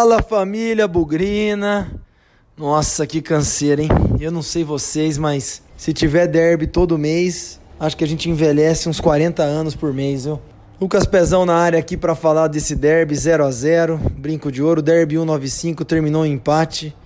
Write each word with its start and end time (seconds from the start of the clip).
Fala 0.00 0.22
família 0.22 0.88
Bugrina! 0.88 1.92
Nossa, 2.56 3.06
que 3.06 3.20
canseira, 3.20 3.82
hein? 3.82 3.90
Eu 4.18 4.32
não 4.32 4.40
sei 4.40 4.64
vocês, 4.64 5.18
mas 5.18 5.62
se 5.76 5.92
tiver 5.92 6.26
derby 6.26 6.66
todo 6.66 6.96
mês, 6.96 7.60
acho 7.78 7.98
que 7.98 8.02
a 8.02 8.06
gente 8.06 8.30
envelhece 8.30 8.88
uns 8.88 8.98
40 8.98 9.42
anos 9.42 9.74
por 9.74 9.92
mês, 9.92 10.24
viu? 10.24 10.40
Lucas 10.80 11.04
Pezão 11.04 11.44
na 11.44 11.54
área 11.54 11.78
aqui 11.78 11.98
para 11.98 12.14
falar 12.14 12.48
desse 12.48 12.74
derby 12.74 13.14
0 13.14 13.44
a 13.44 13.50
0 13.50 14.00
Brinco 14.16 14.50
de 14.50 14.62
ouro, 14.62 14.80
derby 14.80 15.16
195, 15.16 15.84
terminou 15.84 16.24
em 16.24 16.32
empate. 16.32 16.96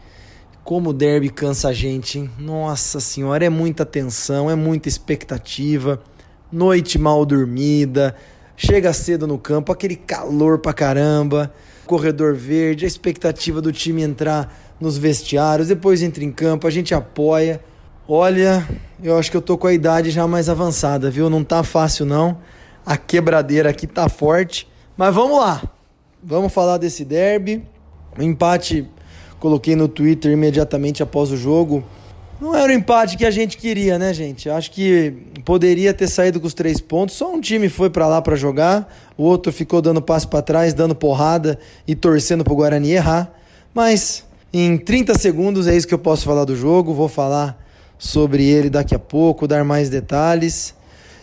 Como 0.63 0.90
o 0.90 0.95
derby 0.95 1.31
cansa 1.31 1.71
a 1.71 1.72
gente, 1.72 2.21
hein? 2.21 2.31
Nossa 2.39 3.00
senhora, 3.00 3.45
é 3.45 3.50
muita 3.50 3.85
tensão, 3.85 4.49
é 4.49 4.54
muita 4.54 4.89
expectativa, 4.89 6.00
noite 6.53 6.96
mal 6.96 7.26
dormida, 7.26 8.14
chega 8.57 8.93
cedo 8.93 9.26
no 9.26 9.36
campo, 9.36 9.72
aquele 9.72 9.96
calor 9.96 10.61
pra 10.61 10.72
caramba 10.72 11.53
corredor 11.84 12.34
verde, 12.34 12.84
a 12.84 12.88
expectativa 12.88 13.61
do 13.61 13.72
time 13.72 14.02
entrar 14.02 14.52
nos 14.80 14.98
vestiários, 14.98 15.68
depois 15.68 16.02
entra 16.02 16.24
em 16.24 16.32
campo, 16.32 16.66
a 16.66 16.70
gente 16.70 16.94
apoia. 16.94 17.60
Olha, 18.08 18.68
eu 19.02 19.16
acho 19.18 19.30
que 19.30 19.36
eu 19.36 19.43
tô 19.43 19.57
com 19.57 19.66
a 19.66 19.72
idade 19.72 20.10
já 20.10 20.26
mais 20.26 20.48
avançada, 20.48 21.10
viu? 21.10 21.30
Não 21.30 21.43
tá 21.43 21.62
fácil 21.62 22.04
não. 22.04 22.38
A 22.84 22.96
quebradeira 22.96 23.70
aqui 23.70 23.86
tá 23.86 24.08
forte, 24.08 24.68
mas 24.96 25.14
vamos 25.14 25.38
lá. 25.38 25.62
Vamos 26.22 26.52
falar 26.52 26.76
desse 26.76 27.04
derby. 27.04 27.64
O 28.18 28.22
empate 28.22 28.86
coloquei 29.38 29.74
no 29.74 29.88
Twitter 29.88 30.32
imediatamente 30.32 31.02
após 31.02 31.30
o 31.30 31.36
jogo. 31.36 31.85
Não 32.44 32.55
era 32.55 32.70
o 32.70 32.75
empate 32.75 33.16
que 33.16 33.25
a 33.25 33.30
gente 33.30 33.56
queria, 33.56 33.98
né, 33.98 34.12
gente? 34.12 34.50
Acho 34.50 34.70
que 34.70 35.14
poderia 35.47 35.94
ter 35.94 36.06
saído 36.08 36.38
com 36.38 36.46
os 36.46 36.52
três 36.52 36.78
pontos. 36.78 37.16
Só 37.16 37.32
um 37.32 37.41
time 37.41 37.70
foi 37.70 37.88
para 37.88 38.06
lá 38.06 38.20
para 38.20 38.36
jogar, 38.36 38.94
o 39.16 39.22
outro 39.22 39.50
ficou 39.50 39.80
dando 39.80 40.02
passo 40.02 40.28
para 40.28 40.42
trás, 40.42 40.74
dando 40.74 40.94
porrada 40.94 41.58
e 41.88 41.94
torcendo 41.94 42.44
pro 42.44 42.54
Guarani 42.54 42.92
errar. 42.92 43.32
Mas 43.72 44.27
em 44.52 44.77
30 44.77 45.19
segundos 45.19 45.66
é 45.66 45.74
isso 45.74 45.88
que 45.88 45.94
eu 45.94 45.98
posso 45.98 46.27
falar 46.27 46.44
do 46.44 46.54
jogo. 46.54 46.92
Vou 46.92 47.08
falar 47.08 47.58
sobre 47.98 48.44
ele 48.44 48.69
daqui 48.69 48.94
a 48.94 48.98
pouco, 48.98 49.48
dar 49.48 49.64
mais 49.64 49.88
detalhes. 49.88 50.74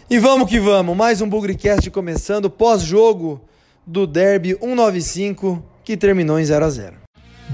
E 0.09 0.17
vamos 0.17 0.49
que 0.49 0.59
vamos, 0.59 0.97
mais 0.97 1.21
um 1.21 1.29
Bugrecast 1.29 1.87
começando 1.91 2.49
pós-jogo 2.49 3.39
do 3.85 4.07
Derby 4.07 4.57
195 4.59 5.63
que 5.83 5.95
terminou 5.95 6.39
em 6.39 6.45
0 6.45 6.65
a 6.65 6.69
0. 6.71 7.00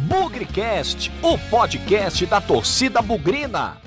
Bugrecast, 0.06 1.12
o 1.22 1.38
podcast 1.38 2.26
da 2.26 2.40
torcida 2.40 3.02
bugrina. 3.02 3.87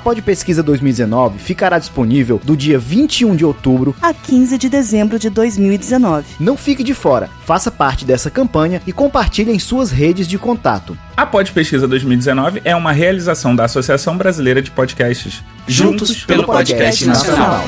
Pod 0.00 0.20
Pesquisa 0.22 0.62
2019 0.62 1.38
ficará 1.38 1.78
disponível 1.78 2.40
do 2.42 2.56
dia 2.56 2.78
21 2.78 3.34
de 3.36 3.44
outubro 3.44 3.94
a 4.00 4.12
15 4.12 4.58
de 4.58 4.68
dezembro 4.68 5.18
de 5.18 5.30
2019. 5.30 6.26
Não 6.40 6.56
fique 6.56 6.82
de 6.82 6.94
fora, 6.94 7.30
faça 7.44 7.70
parte 7.70 8.04
dessa 8.04 8.30
campanha 8.30 8.82
e 8.86 8.92
compartilhe 8.92 9.52
em 9.52 9.58
suas 9.58 9.90
redes 9.90 10.26
de 10.26 10.38
contato. 10.38 10.96
A 11.16 11.26
Pod 11.26 11.50
Pesquisa 11.52 11.88
2019 11.88 12.62
é 12.64 12.74
uma 12.76 12.92
realização 12.92 13.54
da 13.54 13.64
Associação 13.64 14.16
Brasileira 14.16 14.62
de 14.62 14.70
Podcasts. 14.70 15.42
Juntos, 15.66 16.08
Juntos 16.08 16.24
pelo, 16.24 16.44
pelo 16.44 16.52
Podcast, 16.52 17.04
podcast 17.04 17.06
Nacional. 17.06 17.64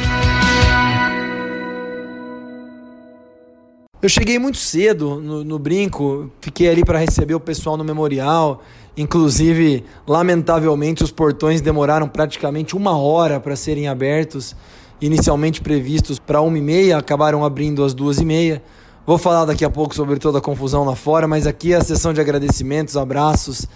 Eu 4.02 4.08
cheguei 4.08 4.38
muito 4.38 4.56
cedo 4.56 5.20
no, 5.20 5.44
no 5.44 5.58
brinco, 5.58 6.30
fiquei 6.41 6.70
ali 6.70 6.82
para 6.82 6.98
receber 6.98 7.34
o 7.34 7.41
pessoal 7.41 7.76
no 7.76 7.84
memorial. 7.84 8.62
Inclusive, 9.00 9.82
lamentavelmente, 10.06 11.02
os 11.02 11.10
portões 11.10 11.62
demoraram 11.62 12.06
praticamente 12.06 12.76
uma 12.76 12.98
hora 12.98 13.40
para 13.40 13.56
serem 13.56 13.88
abertos. 13.88 14.54
Inicialmente 15.00 15.62
previstos 15.62 16.18
para 16.18 16.42
uma 16.42 16.58
e 16.58 16.60
meia, 16.60 16.98
acabaram 16.98 17.42
abrindo 17.42 17.82
às 17.82 17.94
duas 17.94 18.18
e 18.18 18.26
meia. 18.26 18.62
Vou 19.06 19.16
falar 19.16 19.46
daqui 19.46 19.64
a 19.64 19.70
pouco 19.70 19.94
sobre 19.94 20.18
toda 20.18 20.36
a 20.36 20.40
confusão 20.42 20.84
lá 20.84 20.94
fora, 20.94 21.26
mas 21.26 21.46
aqui 21.46 21.72
é 21.72 21.76
a 21.76 21.82
sessão 21.82 22.12
de 22.12 22.20
agradecimentos, 22.20 22.94
abraços 22.94 23.66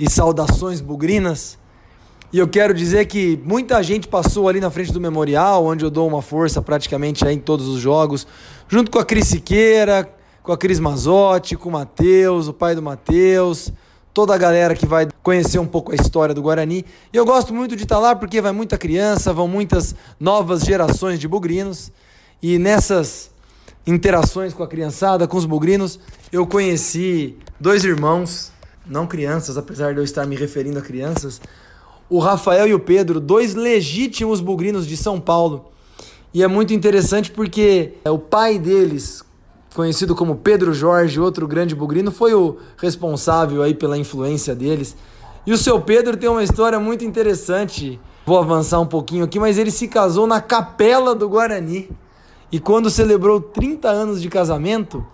e 0.00 0.10
saudações 0.10 0.80
bugrinas. 0.80 1.56
E 2.32 2.40
eu 2.40 2.48
quero 2.48 2.74
dizer 2.74 3.06
que 3.06 3.40
muita 3.44 3.80
gente 3.84 4.08
passou 4.08 4.48
ali 4.48 4.58
na 4.58 4.68
frente 4.68 4.92
do 4.92 5.00
memorial, 5.00 5.64
onde 5.64 5.84
eu 5.84 5.90
dou 5.92 6.08
uma 6.08 6.20
força 6.20 6.60
praticamente 6.60 7.24
em 7.24 7.38
todos 7.38 7.68
os 7.68 7.80
jogos, 7.80 8.26
junto 8.66 8.90
com 8.90 8.98
a 8.98 9.04
Cris 9.04 9.28
Siqueira, 9.28 10.12
com 10.42 10.50
a 10.50 10.58
Cris 10.58 10.80
Mazotti, 10.80 11.54
com 11.54 11.68
o 11.68 11.72
Matheus, 11.72 12.48
o 12.48 12.52
pai 12.52 12.74
do 12.74 12.82
Matheus, 12.82 13.72
toda 14.12 14.34
a 14.34 14.38
galera 14.38 14.74
que 14.74 14.86
vai 14.86 15.08
conhecer 15.22 15.58
um 15.58 15.66
pouco 15.66 15.92
a 15.92 15.94
história 15.94 16.34
do 16.34 16.42
Guarani. 16.42 16.84
E 17.12 17.16
eu 17.16 17.24
gosto 17.24 17.54
muito 17.54 17.74
de 17.74 17.84
estar 17.84 17.98
lá 17.98 18.14
porque 18.14 18.40
vai 18.40 18.52
muita 18.52 18.76
criança, 18.76 19.32
vão 19.32 19.48
muitas 19.48 19.94
novas 20.20 20.62
gerações 20.62 21.18
de 21.18 21.26
bugrinos. 21.26 21.90
E 22.42 22.58
nessas 22.58 23.30
interações 23.86 24.52
com 24.52 24.62
a 24.62 24.68
criançada, 24.68 25.26
com 25.26 25.36
os 25.36 25.44
bugrinos, 25.44 25.98
eu 26.30 26.46
conheci 26.46 27.36
dois 27.58 27.84
irmãos, 27.84 28.52
não 28.86 29.06
crianças, 29.06 29.56
apesar 29.56 29.92
de 29.92 30.00
eu 30.00 30.04
estar 30.04 30.26
me 30.26 30.36
referindo 30.36 30.78
a 30.78 30.82
crianças, 30.82 31.40
o 32.08 32.18
Rafael 32.18 32.68
e 32.68 32.74
o 32.74 32.80
Pedro, 32.80 33.20
dois 33.20 33.54
legítimos 33.54 34.40
bugrinos 34.40 34.86
de 34.86 34.96
São 34.96 35.20
Paulo. 35.20 35.72
E 36.34 36.42
é 36.42 36.48
muito 36.48 36.72
interessante 36.72 37.30
porque 37.30 37.94
o 38.04 38.18
pai 38.18 38.58
deles, 38.58 39.22
conhecido 39.74 40.14
como 40.14 40.36
Pedro 40.36 40.72
Jorge, 40.72 41.20
outro 41.20 41.46
grande 41.48 41.74
bugrino, 41.74 42.10
foi 42.10 42.34
o 42.34 42.56
responsável 42.76 43.62
aí 43.62 43.74
pela 43.74 43.98
influência 43.98 44.54
deles. 44.54 44.96
E 45.46 45.52
o 45.52 45.58
seu 45.58 45.80
Pedro 45.80 46.16
tem 46.16 46.28
uma 46.28 46.44
história 46.44 46.78
muito 46.78 47.04
interessante. 47.04 47.98
Vou 48.24 48.38
avançar 48.38 48.78
um 48.80 48.86
pouquinho 48.86 49.24
aqui, 49.24 49.40
mas 49.40 49.58
ele 49.58 49.70
se 49.70 49.88
casou 49.88 50.26
na 50.26 50.40
capela 50.40 51.14
do 51.14 51.28
Guarani. 51.28 51.90
E 52.50 52.60
quando 52.60 52.90
celebrou 52.90 53.40
30 53.40 53.88
anos 53.88 54.22
de 54.22 54.28
casamento, 54.28 55.04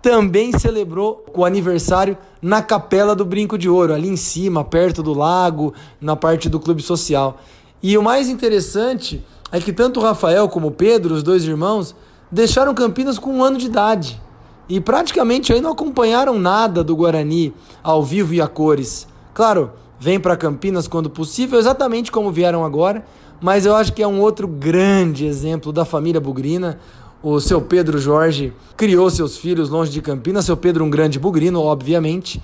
também 0.00 0.56
celebrou 0.58 1.24
o 1.34 1.44
aniversário 1.44 2.16
na 2.40 2.62
capela 2.62 3.14
do 3.14 3.24
Brinco 3.24 3.58
de 3.58 3.68
Ouro, 3.68 3.92
ali 3.92 4.08
em 4.08 4.16
cima, 4.16 4.62
perto 4.62 5.02
do 5.02 5.12
lago, 5.12 5.74
na 6.00 6.14
parte 6.14 6.48
do 6.48 6.60
clube 6.60 6.82
social. 6.82 7.38
E 7.82 7.98
o 7.98 8.02
mais 8.02 8.28
interessante 8.28 9.24
é 9.50 9.60
que 9.60 9.72
tanto 9.72 10.00
o 10.00 10.02
Rafael 10.02 10.48
como 10.48 10.68
o 10.68 10.70
Pedro, 10.70 11.14
os 11.14 11.22
dois 11.22 11.44
irmãos, 11.44 11.94
deixaram 12.34 12.74
Campinas 12.74 13.16
com 13.16 13.30
um 13.30 13.44
ano 13.44 13.56
de 13.56 13.66
idade 13.66 14.20
e 14.68 14.80
praticamente 14.80 15.52
aí 15.52 15.60
não 15.60 15.70
acompanharam 15.70 16.36
nada 16.36 16.82
do 16.82 16.96
Guarani 16.96 17.54
ao 17.80 18.02
vivo 18.02 18.34
e 18.34 18.40
a 18.40 18.48
cores. 18.48 19.06
Claro, 19.32 19.70
vem 20.00 20.18
para 20.18 20.36
Campinas 20.36 20.88
quando 20.88 21.08
possível, 21.08 21.58
exatamente 21.58 22.10
como 22.10 22.32
vieram 22.32 22.64
agora, 22.64 23.04
mas 23.40 23.64
eu 23.64 23.76
acho 23.76 23.92
que 23.92 24.02
é 24.02 24.06
um 24.06 24.20
outro 24.20 24.48
grande 24.48 25.24
exemplo 25.24 25.72
da 25.72 25.84
família 25.84 26.20
bugrina. 26.20 26.80
O 27.22 27.38
seu 27.38 27.62
Pedro 27.62 27.98
Jorge 27.98 28.52
criou 28.76 29.08
seus 29.10 29.36
filhos 29.36 29.70
longe 29.70 29.92
de 29.92 30.02
Campinas, 30.02 30.44
seu 30.44 30.56
Pedro 30.56 30.84
um 30.84 30.90
grande 30.90 31.20
bugrino, 31.20 31.60
obviamente, 31.60 32.42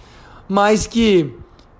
mas 0.48 0.86
que 0.86 1.34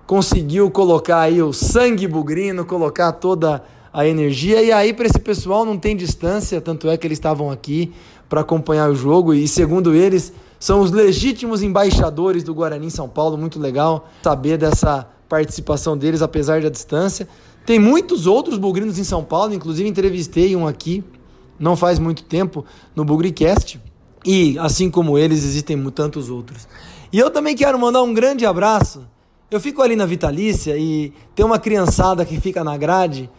conseguiu 0.05 0.69
colocar 0.69 1.21
aí 1.21 1.41
o 1.41 1.53
sangue 1.53 2.07
bugrino, 2.07 2.65
colocar 2.65 3.13
toda 3.13 3.55
a 3.55 3.61
energia. 4.07 4.61
E 4.61 4.71
aí, 4.71 4.93
para 4.93 5.05
esse 5.05 5.19
pessoal, 5.19 5.65
não 5.65 5.77
tem 5.77 5.95
distância, 5.95 6.61
tanto 6.61 6.89
é 6.89 6.97
que 6.97 7.05
eles 7.05 7.17
estavam 7.17 7.51
aqui 7.51 7.91
para 8.29 8.41
acompanhar 8.41 8.89
o 8.89 8.95
jogo. 8.95 9.33
E 9.33 9.47
segundo 9.47 9.93
eles, 9.93 10.33
são 10.59 10.81
os 10.81 10.91
legítimos 10.91 11.61
embaixadores 11.61 12.43
do 12.43 12.53
Guarani 12.53 12.87
em 12.87 12.89
São 12.91 13.09
Paulo. 13.09 13.37
Muito 13.37 13.59
legal 13.59 14.09
saber 14.23 14.57
dessa 14.57 15.07
participação 15.27 15.97
deles, 15.97 16.21
apesar 16.21 16.61
da 16.61 16.69
distância. 16.69 17.27
Tem 17.65 17.79
muitos 17.79 18.27
outros 18.27 18.57
bugrinos 18.57 18.97
em 18.97 19.03
São 19.03 19.23
Paulo, 19.23 19.53
inclusive 19.53 19.87
entrevistei 19.87 20.55
um 20.55 20.67
aqui 20.67 21.03
não 21.61 21.77
faz 21.77 21.99
muito 21.99 22.23
tempo 22.23 22.65
no 22.95 23.05
Bugricast. 23.05 23.79
E 24.25 24.57
assim 24.59 24.89
como 24.89 25.17
eles, 25.17 25.43
existem 25.43 25.81
tantos 25.91 26.29
outros. 26.29 26.67
E 27.13 27.19
eu 27.19 27.29
também 27.29 27.55
quero 27.55 27.77
mandar 27.79 28.01
um 28.01 28.13
grande 28.13 28.45
abraço. 28.45 29.07
Eu 29.49 29.59
fico 29.59 29.81
ali 29.81 29.95
na 29.95 30.05
Vitalícia 30.05 30.75
e 30.77 31.13
tem 31.35 31.45
uma 31.45 31.59
criançada 31.59 32.25
que 32.25 32.39
fica 32.39 32.63
na 32.63 32.75
grade 32.77 33.29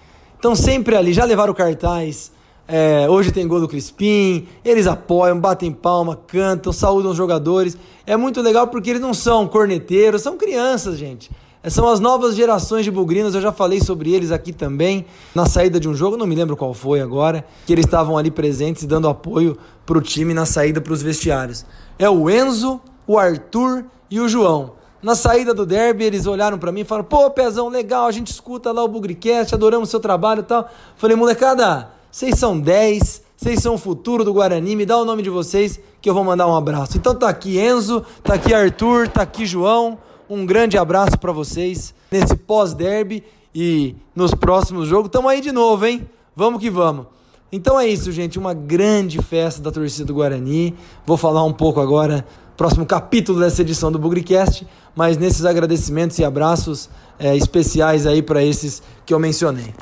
Estão 0.42 0.56
sempre 0.56 0.96
ali, 0.96 1.12
já 1.12 1.24
levaram 1.24 1.54
cartaz. 1.54 2.32
É, 2.66 3.08
hoje 3.08 3.30
tem 3.30 3.46
gol 3.46 3.60
do 3.60 3.68
Crispim, 3.68 4.48
eles 4.64 4.88
apoiam, 4.88 5.38
batem 5.38 5.70
palma, 5.70 6.16
cantam, 6.16 6.72
saúdam 6.72 7.12
os 7.12 7.16
jogadores. 7.16 7.78
É 8.04 8.16
muito 8.16 8.42
legal 8.42 8.66
porque 8.66 8.90
eles 8.90 9.00
não 9.00 9.14
são 9.14 9.46
corneteiros, 9.46 10.20
são 10.20 10.36
crianças, 10.36 10.98
gente. 10.98 11.30
É, 11.62 11.70
são 11.70 11.86
as 11.88 12.00
novas 12.00 12.34
gerações 12.34 12.84
de 12.84 12.90
bugrinos, 12.90 13.36
eu 13.36 13.40
já 13.40 13.52
falei 13.52 13.80
sobre 13.80 14.12
eles 14.12 14.32
aqui 14.32 14.52
também, 14.52 15.06
na 15.32 15.46
saída 15.46 15.78
de 15.78 15.88
um 15.88 15.94
jogo, 15.94 16.16
não 16.16 16.26
me 16.26 16.34
lembro 16.34 16.56
qual 16.56 16.74
foi 16.74 17.00
agora, 17.00 17.46
que 17.64 17.72
eles 17.72 17.84
estavam 17.84 18.18
ali 18.18 18.32
presentes 18.32 18.84
dando 18.84 19.08
apoio 19.08 19.56
para 19.86 19.96
o 19.96 20.00
time 20.00 20.34
na 20.34 20.44
saída 20.44 20.80
para 20.80 20.92
os 20.92 21.02
vestiários. 21.02 21.64
É 22.00 22.10
o 22.10 22.28
Enzo, 22.28 22.80
o 23.06 23.16
Arthur 23.16 23.84
e 24.10 24.18
o 24.18 24.28
João. 24.28 24.72
Na 25.02 25.16
saída 25.16 25.52
do 25.52 25.66
derby, 25.66 26.04
eles 26.04 26.26
olharam 26.26 26.58
para 26.58 26.70
mim 26.70 26.82
e 26.82 26.84
falaram: 26.84 27.08
pô, 27.08 27.28
Pezão, 27.30 27.68
legal, 27.68 28.06
a 28.06 28.12
gente 28.12 28.28
escuta 28.28 28.70
lá 28.70 28.84
o 28.84 28.88
Bugricast, 28.88 29.54
adoramos 29.54 29.90
seu 29.90 29.98
trabalho 29.98 30.40
e 30.40 30.44
tal. 30.44 30.68
Falei, 30.96 31.16
molecada, 31.16 31.90
vocês 32.10 32.38
são 32.38 32.58
10, 32.58 33.22
vocês 33.36 33.60
são 33.60 33.74
o 33.74 33.78
futuro 33.78 34.24
do 34.24 34.32
Guarani, 34.32 34.76
me 34.76 34.86
dá 34.86 34.96
o 34.96 35.04
nome 35.04 35.22
de 35.22 35.30
vocês 35.30 35.80
que 36.00 36.08
eu 36.08 36.14
vou 36.14 36.22
mandar 36.22 36.46
um 36.46 36.54
abraço. 36.54 36.96
Então 36.96 37.14
tá 37.14 37.28
aqui 37.28 37.58
Enzo, 37.58 38.04
tá 38.22 38.34
aqui 38.34 38.54
Arthur, 38.54 39.08
tá 39.08 39.22
aqui 39.22 39.44
João. 39.44 39.98
Um 40.30 40.46
grande 40.46 40.78
abraço 40.78 41.18
para 41.18 41.32
vocês 41.32 41.92
nesse 42.10 42.36
pós-derby 42.36 43.24
e 43.54 43.96
nos 44.14 44.32
próximos 44.32 44.86
jogos. 44.86 45.10
Tamo 45.10 45.28
aí 45.28 45.40
de 45.40 45.50
novo, 45.50 45.84
hein? 45.84 46.08
Vamos 46.34 46.60
que 46.60 46.70
vamos. 46.70 47.06
Então 47.50 47.78
é 47.78 47.86
isso, 47.86 48.10
gente. 48.10 48.38
Uma 48.38 48.54
grande 48.54 49.20
festa 49.20 49.60
da 49.60 49.70
torcida 49.70 50.06
do 50.06 50.14
Guarani. 50.14 50.74
Vou 51.04 51.18
falar 51.18 51.44
um 51.44 51.52
pouco 51.52 51.80
agora, 51.80 52.26
próximo 52.56 52.86
capítulo 52.86 53.40
dessa 53.40 53.62
edição 53.62 53.90
do 53.90 53.98
Bugricast, 53.98 54.66
mas 54.94 55.16
nesses 55.16 55.44
agradecimentos 55.44 56.18
e 56.18 56.24
abraços 56.24 56.88
é, 57.18 57.36
especiais 57.36 58.06
aí 58.06 58.22
para 58.22 58.42
esses 58.42 58.82
que 59.04 59.12
eu 59.12 59.18
mencionei. 59.18 59.74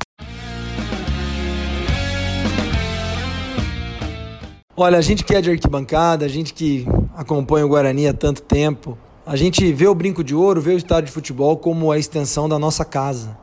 Olha, 4.77 4.97
a 4.97 5.03
gente 5.03 5.25
que 5.25 5.35
é 5.35 5.43
de 5.43 5.51
arquibancada, 5.51 6.25
a 6.25 6.29
gente 6.29 6.55
que 6.55 6.87
acompanha 7.15 7.67
o 7.67 7.69
Guarani 7.69 8.09
há 8.09 8.15
tanto 8.15 8.41
tempo, 8.41 8.97
a 9.27 9.37
gente 9.37 9.71
vê 9.73 9.87
o 9.87 9.95
Brinco 9.95 10.25
de 10.25 10.35
Ouro, 10.35 10.61
vê 10.61 10.73
o 10.73 10.77
estádio 10.79 11.07
de 11.07 11.13
futebol 11.13 11.57
como 11.57 11.93
a 11.93 11.99
extensão 11.99 12.49
da 12.49 12.59
nossa 12.59 12.85
casa. 12.85 13.37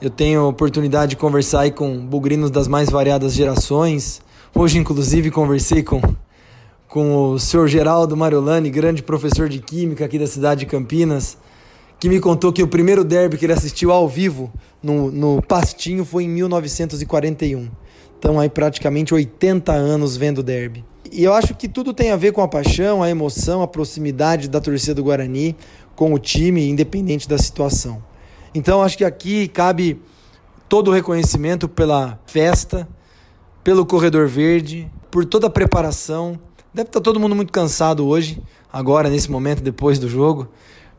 Eu 0.00 0.10
tenho 0.10 0.42
a 0.42 0.46
oportunidade 0.46 1.10
de 1.10 1.16
conversar 1.16 1.62
aí 1.62 1.70
com 1.72 1.98
bugrinos 2.06 2.50
das 2.50 2.68
mais 2.68 2.90
variadas 2.90 3.32
gerações. 3.32 4.20
Hoje, 4.54 4.78
inclusive, 4.78 5.30
conversei 5.30 5.82
com, 5.82 6.00
com 6.88 7.32
o 7.32 7.38
senhor 7.38 7.68
Geraldo 7.68 8.16
Mariolani, 8.16 8.70
grande 8.70 9.02
professor 9.02 9.48
de 9.48 9.58
Química 9.58 10.06
aqui 10.06 10.18
da 10.18 10.26
cidade 10.26 10.60
de 10.60 10.66
Campinas, 10.66 11.36
que 12.00 12.08
me 12.08 12.18
contou 12.18 12.52
que 12.52 12.62
o 12.62 12.68
primeiro 12.68 13.04
derby 13.04 13.36
que 13.36 13.44
ele 13.44 13.52
assistiu 13.52 13.92
ao 13.92 14.08
vivo 14.08 14.50
no, 14.82 15.10
no 15.10 15.42
Pastinho 15.42 16.04
foi 16.04 16.24
em 16.24 16.28
1941. 16.28 17.68
Então, 18.18 18.40
aí 18.40 18.48
praticamente 18.48 19.12
80 19.12 19.70
anos 19.70 20.16
vendo 20.16 20.42
derby. 20.42 20.84
E 21.12 21.24
eu 21.24 21.34
acho 21.34 21.54
que 21.54 21.68
tudo 21.68 21.92
tem 21.92 22.10
a 22.10 22.16
ver 22.16 22.32
com 22.32 22.40
a 22.40 22.48
paixão, 22.48 23.02
a 23.02 23.10
emoção, 23.10 23.62
a 23.62 23.68
proximidade 23.68 24.48
da 24.48 24.60
torcida 24.60 24.94
do 24.94 25.04
Guarani 25.04 25.54
com 25.94 26.14
o 26.14 26.18
time, 26.18 26.68
independente 26.68 27.28
da 27.28 27.36
situação. 27.36 28.02
Então 28.54 28.82
acho 28.82 28.96
que 28.96 29.04
aqui 29.04 29.46
cabe 29.48 30.00
todo 30.68 30.88
o 30.88 30.94
reconhecimento 30.94 31.68
pela 31.68 32.18
festa, 32.26 32.88
pelo 33.62 33.84
corredor 33.84 34.26
verde, 34.26 34.90
por 35.10 35.24
toda 35.24 35.46
a 35.46 35.50
preparação. 35.50 36.38
Deve 36.72 36.88
estar 36.88 37.00
todo 37.00 37.18
mundo 37.18 37.34
muito 37.34 37.52
cansado 37.52 38.06
hoje, 38.06 38.42
agora 38.70 39.08
nesse 39.08 39.30
momento 39.30 39.62
depois 39.62 39.98
do 39.98 40.08
jogo, 40.08 40.48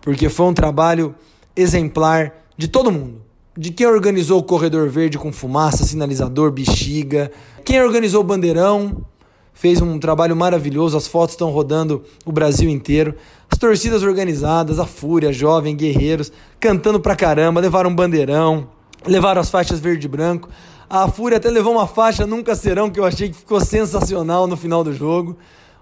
porque 0.02 0.28
foi 0.28 0.48
um 0.48 0.54
trabalho 0.54 1.14
exemplar 1.56 2.34
de 2.58 2.68
todo 2.68 2.92
mundo. 2.92 3.22
De 3.56 3.70
quem 3.72 3.86
organizou 3.86 4.40
o 4.40 4.44
corredor 4.44 4.90
verde 4.90 5.18
com 5.18 5.32
fumaça, 5.32 5.86
sinalizador, 5.86 6.52
bexiga, 6.52 7.32
quem 7.64 7.82
organizou 7.82 8.22
o 8.22 8.24
bandeirão, 8.24 9.06
fez 9.54 9.80
um 9.80 10.00
trabalho 10.00 10.36
maravilhoso, 10.36 10.98
as 10.98 11.06
fotos 11.06 11.34
estão 11.34 11.52
rodando 11.52 12.04
o 12.26 12.32
Brasil 12.32 12.70
inteiro. 12.70 13.14
As 13.52 13.58
torcidas 13.58 14.02
organizadas, 14.02 14.80
a 14.80 14.86
Fúria, 14.86 15.32
Jovem, 15.32 15.76
Guerreiros, 15.76 16.32
cantando 16.60 17.00
pra 17.00 17.16
caramba, 17.16 17.62
levaram 17.62 17.90
um 17.90 17.96
bandeirão, 17.96 18.70
levaram 19.06 19.42
as 19.42 19.50
faixas 19.50 19.80
verde 19.80 20.08
e 20.08 20.10
branco. 20.10 20.50
A 20.90 21.08
Fúria 21.08 21.38
até 21.38 21.50
levou 21.50 21.74
uma 21.74 21.86
faixa 21.86 22.26
Nunca 22.26 22.56
Serão, 22.56 22.90
que 22.90 23.00
eu 23.00 23.06
achei 23.06 23.30
que 23.30 23.36
ficou 23.36 23.62
sensacional 23.62 24.48
no 24.48 24.58
final 24.58 24.84
do 24.84 24.94
jogo. 24.94 25.38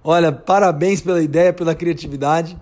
Olha, 0.10 0.32
parabéns 0.32 1.02
pela 1.02 1.22
ideia, 1.22 1.52
pela 1.52 1.76
criatividade. 1.76 2.58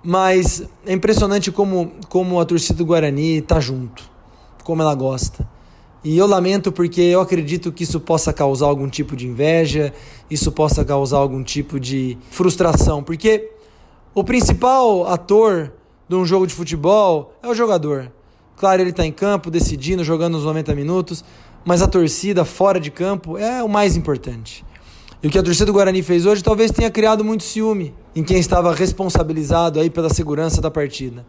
Mas 0.00 0.62
é 0.86 0.92
impressionante 0.92 1.50
como, 1.50 1.90
como 2.08 2.38
a 2.38 2.44
torcida 2.44 2.78
do 2.78 2.86
Guarani 2.86 3.38
está 3.38 3.58
junto, 3.58 4.08
como 4.62 4.80
ela 4.80 4.94
gosta. 4.94 5.44
E 6.04 6.16
eu 6.16 6.24
lamento 6.24 6.70
porque 6.70 7.00
eu 7.00 7.20
acredito 7.20 7.72
que 7.72 7.82
isso 7.82 7.98
possa 7.98 8.32
causar 8.32 8.66
algum 8.66 8.88
tipo 8.88 9.16
de 9.16 9.26
inveja, 9.26 9.92
isso 10.30 10.52
possa 10.52 10.84
causar 10.84 11.16
algum 11.16 11.42
tipo 11.42 11.80
de 11.80 12.16
frustração, 12.30 13.02
porque 13.02 13.50
o 14.14 14.22
principal 14.22 15.04
ator 15.08 15.72
de 16.08 16.14
um 16.14 16.24
jogo 16.24 16.46
de 16.46 16.54
futebol 16.54 17.34
é 17.42 17.48
o 17.48 17.54
jogador. 17.56 18.12
Claro, 18.56 18.82
ele 18.82 18.90
está 18.90 19.04
em 19.04 19.10
campo, 19.10 19.50
decidindo, 19.50 20.04
jogando 20.04 20.34
nos 20.34 20.44
90 20.44 20.76
minutos, 20.76 21.24
mas 21.64 21.82
a 21.82 21.88
torcida 21.88 22.44
fora 22.44 22.78
de 22.78 22.92
campo 22.92 23.36
é 23.36 23.64
o 23.64 23.68
mais 23.68 23.96
importante. 23.96 24.64
E 25.22 25.26
o 25.26 25.30
que 25.30 25.38
a 25.38 25.42
torcida 25.42 25.66
do 25.66 25.72
Guarani 25.72 26.02
fez 26.02 26.26
hoje 26.26 26.44
talvez 26.44 26.70
tenha 26.70 26.90
criado 26.90 27.24
muito 27.24 27.42
ciúme 27.42 27.92
em 28.14 28.22
quem 28.22 28.38
estava 28.38 28.72
responsabilizado 28.72 29.80
aí 29.80 29.90
pela 29.90 30.08
segurança 30.08 30.60
da 30.60 30.70
partida. 30.70 31.26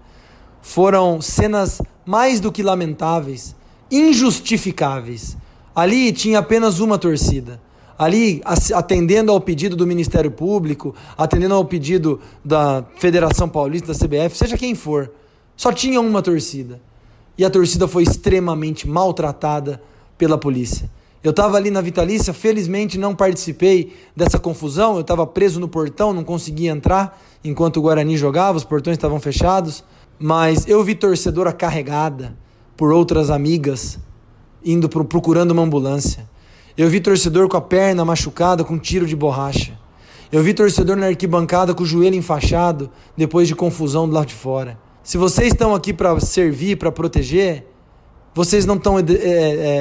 Foram 0.62 1.22
cenas 1.22 1.82
mais 2.06 2.40
do 2.40 2.52
que 2.52 2.62
lamentáveis 2.62 3.56
injustificáveis. 3.92 5.36
Ali 5.76 6.12
tinha 6.12 6.40
apenas 6.40 6.80
uma 6.80 6.98
torcida. 6.98 7.60
Ali, 7.98 8.42
atendendo 8.74 9.32
ao 9.32 9.42
pedido 9.42 9.76
do 9.76 9.86
Ministério 9.86 10.32
Público, 10.32 10.96
atendendo 11.18 11.56
ao 11.56 11.66
pedido 11.66 12.20
da 12.46 12.86
Federação 12.98 13.50
Paulista, 13.50 13.92
da 13.92 14.00
CBF, 14.00 14.38
seja 14.38 14.58
quem 14.58 14.74
for, 14.74 15.12
só 15.58 15.74
tinha 15.74 16.00
uma 16.00 16.22
torcida. 16.22 16.80
E 17.38 17.44
a 17.44 17.50
torcida 17.50 17.88
foi 17.88 18.04
extremamente 18.04 18.88
maltratada 18.88 19.82
pela 20.18 20.38
polícia. 20.38 20.90
Eu 21.22 21.32
estava 21.32 21.58
ali 21.58 21.70
na 21.70 21.82
Vitalícia, 21.82 22.34
felizmente 22.34 22.98
não 22.98 23.14
participei 23.14 23.94
dessa 24.16 24.40
confusão, 24.40 24.96
eu 24.96 25.02
estava 25.02 25.28
preso 25.28 25.60
no 25.60 25.68
portão, 25.68 26.14
não 26.14 26.24
conseguia 26.24 26.72
entrar 26.72 27.22
enquanto 27.44 27.78
o 27.78 27.82
Guarani 27.82 28.16
jogava, 28.16 28.58
os 28.58 28.64
portões 28.64 28.96
estavam 28.96 29.20
fechados, 29.20 29.84
mas 30.18 30.66
eu 30.68 30.82
vi 30.84 30.96
torcedora 30.96 31.52
carregada 31.52 32.38
por 32.78 32.94
outras 32.94 33.30
amigas 33.30 34.00
indo 34.64 34.88
pro, 34.88 35.04
procurando 35.04 35.52
uma 35.52 35.64
ambulância. 35.64 36.30
Eu 36.78 36.90
vi 36.90 37.02
torcedor 37.02 37.50
com 37.50 37.58
a 37.58 37.62
perna 37.62 38.06
machucada 38.06 38.64
com 38.64 38.80
tiro 38.80 39.06
de 39.06 39.16
borracha. 39.16 39.78
Eu 40.32 40.42
vi 40.42 40.54
torcedor 40.54 40.96
na 40.96 41.08
arquibancada 41.08 41.74
com 41.74 41.84
o 41.84 41.86
joelho 41.86 42.16
enfaixado 42.16 42.90
depois 43.18 43.48
de 43.48 43.56
confusão 43.56 44.08
do 44.08 44.14
lado 44.14 44.28
de 44.28 44.34
fora. 44.34 44.80
Se 45.04 45.18
vocês 45.18 45.52
estão 45.52 45.74
aqui 45.74 45.92
para 45.92 46.18
servir, 46.20 46.78
para 46.78 46.92
proteger, 46.92 47.66
vocês 48.34 48.66
não 48.66 48.76
estão 48.76 49.00
é, 49.00 49.04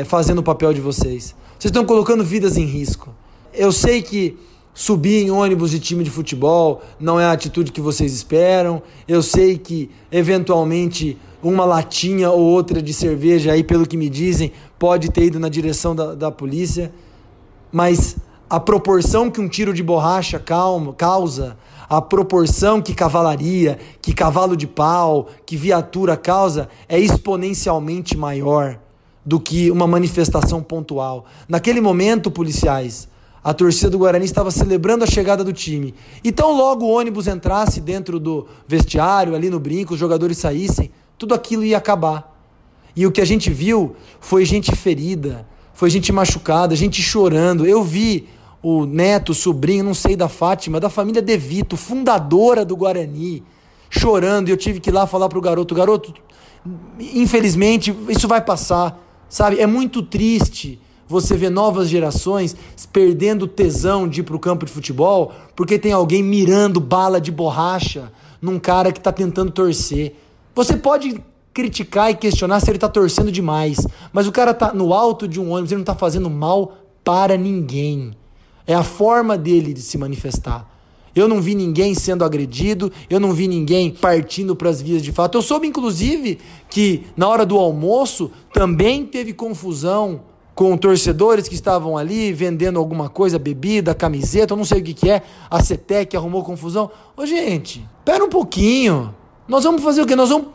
é, 0.01 0.05
fazendo 0.05 0.39
o 0.39 0.43
papel 0.43 0.73
de 0.73 0.81
vocês. 0.81 1.35
Vocês 1.59 1.71
estão 1.71 1.85
colocando 1.85 2.25
vidas 2.25 2.57
em 2.57 2.65
risco. 2.65 3.15
Eu 3.53 3.73
sei 3.73 4.03
que 4.03 4.39
subir 4.75 5.25
em 5.25 5.31
ônibus 5.31 5.71
de 5.71 5.81
time 5.81 6.05
de 6.05 6.11
futebol 6.11 6.83
não 7.01 7.19
é 7.19 7.25
a 7.25 7.33
atitude 7.33 7.73
que 7.73 7.81
vocês 7.81 8.13
esperam. 8.13 8.83
Eu 9.07 9.23
sei 9.23 9.59
que 9.59 9.91
eventualmente 10.11 11.19
uma 11.43 11.65
latinha 11.65 12.31
ou 12.31 12.41
outra 12.41 12.83
de 12.83 12.93
cerveja 12.93 13.53
aí, 13.53 13.63
pelo 13.63 13.87
que 13.87 13.97
me 13.97 14.09
dizem, 14.09 14.53
pode 14.79 15.11
ter 15.11 15.25
ido 15.25 15.39
na 15.39 15.49
direção 15.49 15.95
da, 15.95 16.15
da 16.15 16.31
polícia, 16.31 16.93
mas 17.71 18.17
a 18.49 18.59
proporção 18.59 19.31
que 19.31 19.41
um 19.41 19.49
tiro 19.49 19.73
de 19.73 19.83
borracha 19.83 20.39
calma, 20.39 20.93
causa, 20.95 21.57
a 21.89 22.03
proporção 22.03 22.83
que 22.83 22.95
cavalaria, 22.95 23.79
que 24.03 24.13
cavalo 24.13 24.57
de 24.57 24.67
pau, 24.67 25.29
que 25.47 25.57
viatura 25.57 26.17
causa 26.17 26.69
é 26.89 26.99
exponencialmente 26.99 28.17
maior 28.17 28.79
do 29.25 29.41
que 29.41 29.71
uma 29.71 29.87
manifestação 29.87 30.63
pontual. 30.63 31.25
Naquele 31.49 31.81
momento, 31.81 32.31
policiais, 32.31 33.09
a 33.43 33.55
torcida 33.55 33.91
do 33.91 33.99
Guarani 33.99 34.25
estava 34.25 34.51
celebrando 34.51 35.05
a 35.05 35.07
chegada 35.07 35.43
do 35.43 35.53
time. 35.53 35.95
Então, 36.23 36.57
logo 36.57 36.85
o 36.85 36.91
ônibus 36.91 37.27
entrasse 37.27 37.81
dentro 37.81 38.21
do 38.21 38.47
vestiário, 38.67 39.35
ali 39.35 39.49
no 39.49 39.61
brinco, 39.61 39.95
os 39.95 40.01
jogadores 40.01 40.39
saíssem, 40.39 40.91
tudo 41.17 41.35
aquilo 41.35 41.65
ia 41.65 41.79
acabar. 41.79 42.37
E 42.95 43.07
o 43.07 43.13
que 43.13 43.21
a 43.21 43.25
gente 43.25 43.51
viu 43.51 43.95
foi 44.21 44.45
gente 44.45 44.75
ferida, 44.75 45.47
foi 45.73 45.89
gente 45.89 46.13
machucada, 46.13 46.75
gente 46.75 47.01
chorando. 47.01 47.65
Eu 47.65 47.83
vi 47.83 48.29
o 48.63 48.85
neto, 48.85 49.31
o 49.31 49.35
sobrinho, 49.35 49.85
não 49.85 49.95
sei 49.95 50.17
da 50.17 50.29
Fátima, 50.29 50.81
da 50.81 50.91
família 50.91 51.23
De 51.23 51.37
Vito, 51.37 51.77
fundadora 51.77 52.65
do 52.65 52.77
Guarani, 52.77 53.43
chorando. 53.89 54.49
E 54.49 54.51
eu 54.51 54.57
tive 54.57 54.81
que 54.81 54.91
ir 54.91 54.93
lá 54.93 55.07
falar 55.07 55.29
pro 55.29 55.41
garoto: 55.41 55.75
garoto, 55.75 56.13
infelizmente, 56.99 57.95
isso 58.09 58.27
vai 58.27 58.41
passar. 58.41 59.05
Sabe? 59.29 59.61
É 59.61 59.67
muito 59.67 60.03
triste 60.03 60.81
você 61.07 61.37
ver 61.37 61.51
novas 61.51 61.89
gerações 61.89 62.57
perdendo 62.93 63.45
o 63.45 63.49
tesão 63.49 64.09
de 64.09 64.21
ir 64.21 64.25
pro 64.25 64.39
campo 64.39 64.67
de 64.67 64.73
futebol 64.73 65.33
porque 65.57 65.79
tem 65.79 65.93
alguém 65.93 66.23
mirando 66.23 66.81
bala 66.81 67.21
de 67.21 67.33
borracha 67.33 68.13
num 68.41 68.59
cara 68.59 68.93
que 68.93 68.99
está 68.99 69.13
tentando 69.13 69.51
torcer. 69.51 70.15
Você 70.55 70.77
pode 70.77 71.23
criticar 71.53 72.11
e 72.11 72.15
questionar 72.15 72.61
se 72.61 72.71
ele 72.71 72.77
está 72.77 72.89
torcendo 72.89 73.33
demais, 73.33 73.79
mas 74.13 74.27
o 74.27 74.33
cara 74.33 74.55
tá 74.55 74.73
no 74.73 74.95
alto 74.95 75.27
de 75.27 75.41
um 75.41 75.51
ônibus, 75.51 75.73
ele 75.73 75.79
não 75.79 75.83
está 75.83 75.95
fazendo 75.95 76.31
mal 76.31 76.75
para 77.03 77.37
ninguém. 77.37 78.13
É 78.69 78.75
a 78.75 78.83
forma 78.85 79.39
dele 79.39 79.73
de 79.73 79.81
se 79.81 79.97
manifestar. 79.97 80.71
Eu 81.17 81.27
não 81.27 81.41
vi 81.41 81.55
ninguém 81.55 81.95
sendo 81.95 82.23
agredido, 82.23 82.93
eu 83.09 83.19
não 83.19 83.33
vi 83.33 83.49
ninguém 83.49 83.91
partindo 83.91 84.55
para 84.55 84.69
as 84.69 84.81
vias 84.83 85.03
de 85.03 85.11
fato. 85.11 85.39
Eu 85.39 85.43
soube, 85.43 85.67
inclusive, 85.67 86.39
que 86.69 87.07
na 87.17 87.27
hora 87.27 87.47
do 87.47 87.57
almoço 87.57 88.31
também 88.53 89.07
teve 89.07 89.33
confusão 89.33 90.21
com 90.55 90.77
torcedores 90.77 91.49
que 91.49 91.55
estavam 91.55 91.97
ali 91.97 92.33
vendendo 92.33 92.79
alguma 92.79 93.09
coisa, 93.09 93.39
bebida, 93.39 93.95
camiseta, 93.95 94.53
eu 94.53 94.57
não 94.57 94.65
sei 94.65 94.81
o 94.81 94.85
que, 94.85 94.93
que 94.93 95.11
é. 95.11 95.23
A 95.49 95.63
CETEC 95.63 96.17
arrumou 96.17 96.45
confusão. 96.45 96.91
Ô, 97.17 97.25
gente, 97.25 97.89
pera 98.05 98.23
um 98.23 98.29
pouquinho. 98.29 99.15
Nós 99.49 99.65
vamos 99.65 99.83
fazer 99.83 100.03
o 100.03 100.07
quê? 100.07 100.15
Nós 100.15 100.29
vamos. 100.29 100.49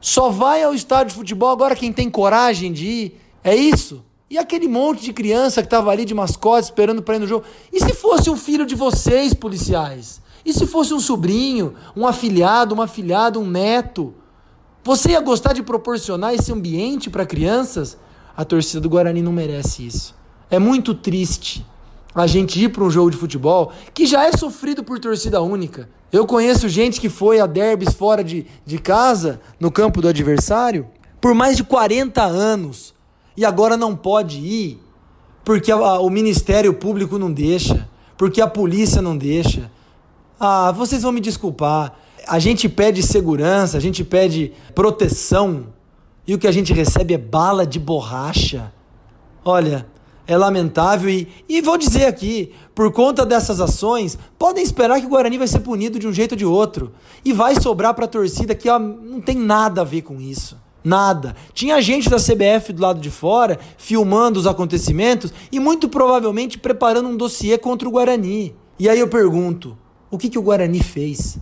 Só 0.00 0.28
vai 0.28 0.62
ao 0.62 0.74
estádio 0.74 1.08
de 1.08 1.14
futebol 1.14 1.50
agora 1.50 1.76
quem 1.76 1.92
tem 1.92 2.10
coragem 2.10 2.72
de 2.72 2.86
ir. 2.86 3.20
É 3.44 3.54
isso? 3.54 4.02
E 4.30 4.38
aquele 4.38 4.68
monte 4.68 5.02
de 5.02 5.12
criança 5.12 5.60
que 5.60 5.66
estava 5.66 5.90
ali 5.90 6.04
de 6.04 6.14
mascote 6.14 6.66
esperando 6.66 7.02
para 7.02 7.16
ir 7.16 7.18
no 7.18 7.26
jogo? 7.26 7.44
E 7.72 7.80
se 7.80 7.92
fosse 7.92 8.30
um 8.30 8.36
filho 8.36 8.64
de 8.64 8.76
vocês, 8.76 9.34
policiais? 9.34 10.22
E 10.46 10.52
se 10.52 10.68
fosse 10.68 10.94
um 10.94 11.00
sobrinho, 11.00 11.74
um 11.96 12.06
afilhado, 12.06 12.72
uma 12.72 12.84
afilhada, 12.84 13.40
um 13.40 13.50
neto? 13.50 14.14
Você 14.84 15.10
ia 15.10 15.20
gostar 15.20 15.52
de 15.52 15.64
proporcionar 15.64 16.32
esse 16.32 16.52
ambiente 16.52 17.10
para 17.10 17.26
crianças? 17.26 17.98
A 18.36 18.44
torcida 18.44 18.80
do 18.80 18.88
Guarani 18.88 19.20
não 19.20 19.32
merece 19.32 19.84
isso. 19.84 20.14
É 20.48 20.60
muito 20.60 20.94
triste 20.94 21.66
a 22.14 22.24
gente 22.24 22.62
ir 22.62 22.68
para 22.68 22.84
um 22.84 22.90
jogo 22.90 23.10
de 23.10 23.16
futebol 23.16 23.72
que 23.92 24.06
já 24.06 24.26
é 24.26 24.32
sofrido 24.36 24.84
por 24.84 25.00
torcida 25.00 25.42
única. 25.42 25.88
Eu 26.12 26.24
conheço 26.24 26.68
gente 26.68 27.00
que 27.00 27.08
foi 27.08 27.40
a 27.40 27.46
derbys 27.46 27.94
fora 27.94 28.22
de, 28.22 28.46
de 28.64 28.78
casa, 28.78 29.40
no 29.58 29.72
campo 29.72 30.00
do 30.00 30.06
adversário, 30.06 30.86
por 31.20 31.34
mais 31.34 31.56
de 31.56 31.64
40 31.64 32.22
anos 32.22 32.94
e 33.36 33.44
agora 33.44 33.76
não 33.76 33.96
pode 33.96 34.38
ir 34.38 34.80
porque 35.44 35.72
o 35.72 36.10
Ministério 36.10 36.72
Público 36.74 37.18
não 37.18 37.32
deixa, 37.32 37.88
porque 38.16 38.40
a 38.40 38.46
polícia 38.46 39.00
não 39.00 39.16
deixa. 39.16 39.70
Ah, 40.38 40.70
vocês 40.72 41.02
vão 41.02 41.12
me 41.12 41.20
desculpar. 41.20 41.94
A 42.26 42.38
gente 42.38 42.68
pede 42.68 43.02
segurança, 43.02 43.76
a 43.76 43.80
gente 43.80 44.04
pede 44.04 44.52
proteção 44.74 45.66
e 46.26 46.34
o 46.34 46.38
que 46.38 46.46
a 46.46 46.52
gente 46.52 46.72
recebe 46.72 47.14
é 47.14 47.18
bala 47.18 47.66
de 47.66 47.78
borracha. 47.78 48.72
Olha, 49.44 49.86
é 50.26 50.36
lamentável 50.36 51.10
e, 51.10 51.26
e 51.48 51.60
vou 51.60 51.76
dizer 51.76 52.04
aqui, 52.04 52.52
por 52.74 52.92
conta 52.92 53.26
dessas 53.26 53.60
ações, 53.60 54.16
podem 54.38 54.62
esperar 54.62 55.00
que 55.00 55.06
o 55.06 55.08
Guarani 55.08 55.38
vai 55.38 55.48
ser 55.48 55.60
punido 55.60 55.98
de 55.98 56.06
um 56.06 56.12
jeito 56.12 56.32
ou 56.32 56.38
de 56.38 56.44
outro. 56.44 56.92
E 57.24 57.32
vai 57.32 57.58
sobrar 57.58 57.94
para 57.94 58.04
a 58.04 58.08
torcida 58.08 58.54
que 58.54 58.68
ó, 58.68 58.78
não 58.78 59.20
tem 59.20 59.36
nada 59.36 59.80
a 59.80 59.84
ver 59.84 60.02
com 60.02 60.20
isso. 60.20 60.56
Nada. 60.82 61.36
Tinha 61.52 61.80
gente 61.80 62.08
da 62.08 62.16
CBF 62.16 62.72
do 62.72 62.82
lado 62.82 63.00
de 63.00 63.10
fora 63.10 63.58
filmando 63.76 64.40
os 64.40 64.46
acontecimentos 64.46 65.32
e 65.52 65.60
muito 65.60 65.88
provavelmente 65.88 66.58
preparando 66.58 67.08
um 67.08 67.16
dossiê 67.16 67.58
contra 67.58 67.88
o 67.88 67.92
Guarani. 67.92 68.54
E 68.78 68.88
aí 68.88 68.98
eu 68.98 69.08
pergunto: 69.08 69.76
o 70.10 70.16
que, 70.16 70.28
que 70.28 70.38
o 70.38 70.42
Guarani 70.42 70.82
fez? 70.82 71.38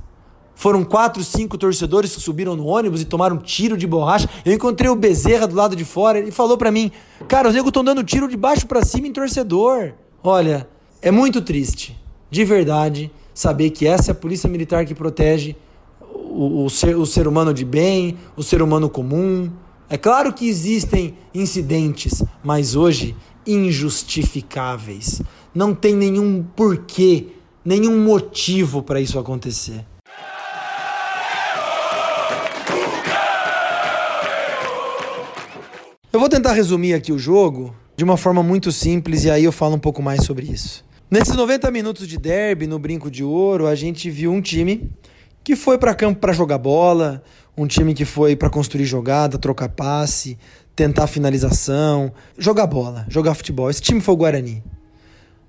Foram 0.54 0.83
quatro, 0.83 1.23
cinco 1.23 1.57
torcedores 1.57 2.12
que 2.16 2.21
subiram 2.21 2.57
no 2.57 2.66
ônibus 2.66 3.00
e 3.00 3.04
tomaram 3.04 3.38
tiro 3.38 3.76
de 3.76 3.87
borracha. 3.87 4.28
Eu 4.45 4.52
encontrei 4.52 4.90
o 4.90 4.97
Bezerra 4.97 5.47
do 5.47 5.54
lado 5.54 5.76
de 5.76 5.85
fora. 5.85 6.18
Ele 6.18 6.33
falou 6.33 6.59
para 6.59 6.73
mim: 6.73 6.90
Cara, 7.28 7.47
os 7.47 7.54
negros 7.54 7.71
estão 7.71 7.85
dando 7.85 8.02
tiro 8.02 8.26
de 8.26 8.37
baixo 8.37 8.66
para 8.66 8.85
cima 8.85 9.07
em 9.07 9.12
torcedor. 9.12 9.92
Olha, 10.21 10.68
é 11.00 11.12
muito 11.12 11.40
triste, 11.40 11.97
de 12.28 12.45
verdade, 12.45 13.09
saber 13.33 13.71
que 13.71 13.87
essa 13.87 14.11
é 14.11 14.12
a 14.12 14.16
polícia 14.16 14.50
militar 14.50 14.85
que 14.85 14.97
protege 14.97 15.54
o, 16.38 16.64
o, 16.66 16.71
ser, 16.71 16.97
o 16.97 17.04
ser 17.04 17.26
humano 17.26 17.52
de 17.52 17.64
bem, 17.64 18.16
o 18.37 18.45
ser 18.45 18.62
humano 18.62 18.88
comum. 18.88 19.50
É 19.90 19.97
claro 19.97 20.33
que 20.33 20.49
existem 20.49 21.18
incidentes, 21.35 22.23
mas 22.45 22.76
hoje 22.76 23.16
injustificáveis. 23.45 25.21
Não 25.52 25.75
tem 25.75 25.97
nenhum 25.97 26.45
porquê, 26.54 27.26
nenhum 27.64 28.04
motivo 28.04 28.85
para 28.85 29.00
isso 29.00 29.18
acontecer. 29.18 29.85
Eu 36.12 36.21
vou 36.21 36.28
tentar 36.28 36.52
resumir 36.52 36.95
aqui 36.95 37.12
o 37.12 37.18
jogo 37.18 37.75
de 37.97 38.04
uma 38.04 38.16
forma 38.16 38.45
muito 38.45 38.71
simples 38.71 39.25
e 39.25 39.30
aí 39.30 39.42
eu 39.42 39.52
falo 39.52 39.75
um 39.75 39.80
pouco 39.80 40.00
mais 40.00 40.25
sobre 40.25 40.47
isso. 40.47 40.85
Nesses 41.11 41.35
90 41.35 41.68
minutos 41.73 42.07
de 42.07 42.16
derby 42.16 42.66
no 42.68 42.78
Brinco 42.78 43.11
de 43.11 43.25
Ouro, 43.25 43.66
a 43.66 43.75
gente 43.75 44.09
viu 44.09 44.30
um 44.30 44.40
time 44.40 44.88
que 45.49 45.57
foi 45.57 45.78
para 45.78 45.95
campo 45.95 46.21
para 46.21 46.35
jogar 46.35 46.59
bola, 46.59 47.23
um 47.57 47.67
time 47.67 47.95
que 47.95 48.05
foi 48.05 48.37
para 48.37 48.50
construir 48.50 48.85
jogada, 48.85 49.38
trocar 49.38 49.71
passe, 49.71 50.37
tentar 50.76 51.07
finalização, 51.07 52.12
jogar 52.37 52.67
bola, 52.67 53.07
jogar 53.09 53.33
futebol. 53.33 53.71
Esse 53.71 53.81
time 53.81 53.99
foi 53.99 54.12
o 54.12 54.17
Guarani. 54.19 54.62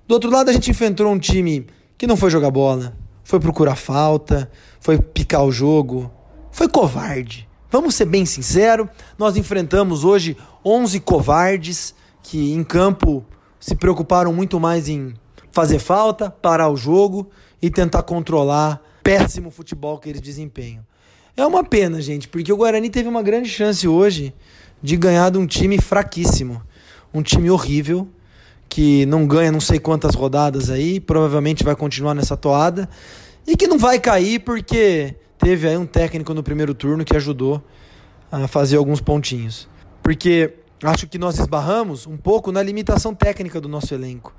Do 0.08 0.14
outro 0.14 0.30
lado, 0.30 0.48
a 0.48 0.54
gente 0.54 0.70
enfrentou 0.70 1.06
um 1.06 1.18
time 1.18 1.66
que 1.98 2.06
não 2.06 2.16
foi 2.16 2.30
jogar 2.30 2.50
bola, 2.50 2.96
foi 3.22 3.38
procurar 3.38 3.76
falta, 3.76 4.50
foi 4.80 4.96
picar 4.98 5.44
o 5.44 5.52
jogo, 5.52 6.10
foi 6.50 6.66
covarde. 6.66 7.46
Vamos 7.70 7.94
ser 7.94 8.06
bem 8.06 8.24
sinceros, 8.24 8.88
nós 9.18 9.36
enfrentamos 9.36 10.02
hoje 10.02 10.34
11 10.64 10.98
covardes 11.00 11.94
que 12.22 12.54
em 12.54 12.64
campo 12.64 13.22
se 13.60 13.74
preocuparam 13.74 14.32
muito 14.32 14.58
mais 14.58 14.88
em 14.88 15.12
fazer 15.52 15.78
falta, 15.78 16.30
parar 16.30 16.70
o 16.70 16.76
jogo 16.76 17.28
e 17.60 17.68
tentar 17.68 18.02
controlar 18.02 18.80
péssimo 19.02 19.50
futebol 19.50 19.98
que 19.98 20.08
eles 20.08 20.20
desempenham. 20.20 20.84
É 21.36 21.46
uma 21.46 21.64
pena, 21.64 22.00
gente, 22.00 22.28
porque 22.28 22.52
o 22.52 22.56
Guarani 22.56 22.90
teve 22.90 23.08
uma 23.08 23.22
grande 23.22 23.48
chance 23.48 23.86
hoje 23.86 24.34
de 24.82 24.96
ganhar 24.96 25.30
de 25.30 25.38
um 25.38 25.46
time 25.46 25.78
fraquíssimo, 25.78 26.62
um 27.12 27.22
time 27.22 27.50
horrível 27.50 28.08
que 28.68 29.04
não 29.06 29.26
ganha 29.26 29.50
não 29.50 29.60
sei 29.60 29.80
quantas 29.80 30.14
rodadas 30.14 30.70
aí, 30.70 31.00
provavelmente 31.00 31.64
vai 31.64 31.74
continuar 31.74 32.14
nessa 32.14 32.36
toada 32.36 32.88
e 33.46 33.56
que 33.56 33.66
não 33.66 33.78
vai 33.78 33.98
cair 33.98 34.38
porque 34.40 35.16
teve 35.38 35.68
aí 35.68 35.76
um 35.76 35.86
técnico 35.86 36.32
no 36.32 36.42
primeiro 36.42 36.72
turno 36.72 37.04
que 37.04 37.16
ajudou 37.16 37.62
a 38.30 38.46
fazer 38.46 38.76
alguns 38.76 39.00
pontinhos. 39.00 39.68
Porque 40.02 40.54
acho 40.84 41.08
que 41.08 41.18
nós 41.18 41.38
esbarramos 41.38 42.06
um 42.06 42.16
pouco 42.16 42.52
na 42.52 42.62
limitação 42.62 43.14
técnica 43.14 43.60
do 43.60 43.68
nosso 43.68 43.92
elenco. 43.92 44.34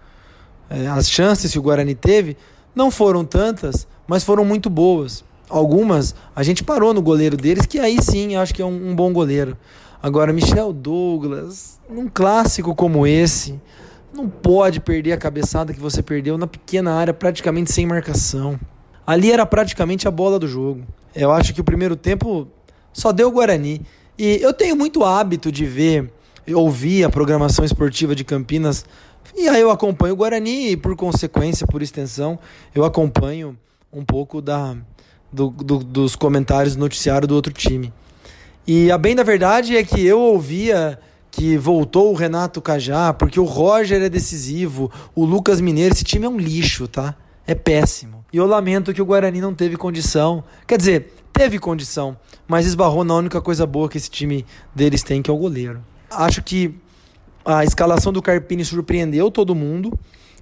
É, 0.69 0.87
as 0.87 1.09
chances 1.09 1.51
que 1.51 1.59
o 1.59 1.61
Guarani 1.61 1.93
teve 1.93 2.37
não 2.73 2.89
foram 2.89 3.25
tantas, 3.25 3.85
mas 4.11 4.25
foram 4.25 4.43
muito 4.43 4.69
boas. 4.69 5.23
Algumas 5.47 6.13
a 6.35 6.43
gente 6.43 6.65
parou 6.65 6.93
no 6.93 7.01
goleiro 7.01 7.37
deles, 7.37 7.65
que 7.65 7.79
aí 7.79 7.97
sim 8.01 8.35
acho 8.35 8.53
que 8.53 8.61
é 8.61 8.65
um, 8.65 8.89
um 8.89 8.93
bom 8.93 9.13
goleiro. 9.13 9.55
Agora, 10.03 10.33
Michel 10.33 10.73
Douglas, 10.73 11.79
num 11.89 12.09
clássico 12.13 12.75
como 12.75 13.07
esse, 13.07 13.57
não 14.13 14.27
pode 14.27 14.81
perder 14.81 15.13
a 15.13 15.17
cabeçada 15.17 15.73
que 15.73 15.79
você 15.79 16.03
perdeu 16.03 16.37
na 16.37 16.45
pequena 16.45 16.91
área, 16.93 17.13
praticamente 17.13 17.71
sem 17.71 17.85
marcação. 17.85 18.59
Ali 19.07 19.31
era 19.31 19.45
praticamente 19.45 20.09
a 20.09 20.11
bola 20.11 20.37
do 20.37 20.45
jogo. 20.45 20.81
Eu 21.15 21.31
acho 21.31 21.53
que 21.53 21.61
o 21.61 21.63
primeiro 21.63 21.95
tempo 21.95 22.49
só 22.91 23.13
deu 23.13 23.29
o 23.29 23.31
Guarani. 23.31 23.81
E 24.17 24.39
eu 24.41 24.51
tenho 24.51 24.75
muito 24.75 25.05
hábito 25.05 25.49
de 25.49 25.65
ver, 25.65 26.11
ouvir 26.53 27.05
a 27.05 27.09
programação 27.09 27.63
esportiva 27.63 28.13
de 28.13 28.25
Campinas. 28.25 28.83
E 29.37 29.47
aí 29.47 29.61
eu 29.61 29.71
acompanho 29.71 30.15
o 30.15 30.17
Guarani 30.17 30.71
e, 30.71 30.75
por 30.75 30.97
consequência, 30.97 31.65
por 31.65 31.81
extensão, 31.81 32.37
eu 32.75 32.83
acompanho 32.83 33.57
um 33.91 34.03
pouco 34.03 34.41
da, 34.41 34.75
do, 35.31 35.49
do, 35.49 35.79
dos 35.79 36.15
comentários 36.15 36.75
do 36.75 36.79
noticiário 36.79 37.27
do 37.27 37.35
outro 37.35 37.53
time. 37.53 37.93
E 38.65 38.91
a 38.91 38.97
bem 38.97 39.15
da 39.15 39.23
verdade 39.23 39.75
é 39.75 39.83
que 39.83 40.05
eu 40.05 40.19
ouvia 40.19 40.99
que 41.31 41.57
voltou 41.57 42.11
o 42.11 42.15
Renato 42.15 42.61
Cajá, 42.61 43.13
porque 43.13 43.39
o 43.39 43.45
Roger 43.45 44.01
é 44.01 44.09
decisivo, 44.09 44.91
o 45.15 45.23
Lucas 45.23 45.61
Mineiro, 45.61 45.93
esse 45.93 46.03
time 46.03 46.25
é 46.25 46.29
um 46.29 46.37
lixo, 46.37 46.87
tá? 46.87 47.15
É 47.47 47.55
péssimo. 47.55 48.23
E 48.31 48.37
eu 48.37 48.45
lamento 48.45 48.93
que 48.93 49.01
o 49.01 49.05
Guarani 49.05 49.41
não 49.41 49.53
teve 49.53 49.77
condição. 49.77 50.43
Quer 50.67 50.77
dizer, 50.77 51.13
teve 51.33 51.57
condição, 51.57 52.17
mas 52.47 52.65
esbarrou 52.65 53.03
na 53.03 53.15
única 53.15 53.41
coisa 53.41 53.65
boa 53.65 53.89
que 53.89 53.97
esse 53.97 54.09
time 54.09 54.45
deles 54.75 55.03
tem, 55.03 55.21
que 55.21 55.29
é 55.29 55.33
o 55.33 55.37
goleiro. 55.37 55.81
Acho 56.09 56.43
que 56.43 56.75
a 57.45 57.63
escalação 57.63 58.13
do 58.13 58.21
Carpini 58.21 58.63
surpreendeu 58.63 59.31
todo 59.31 59.55
mundo 59.55 59.97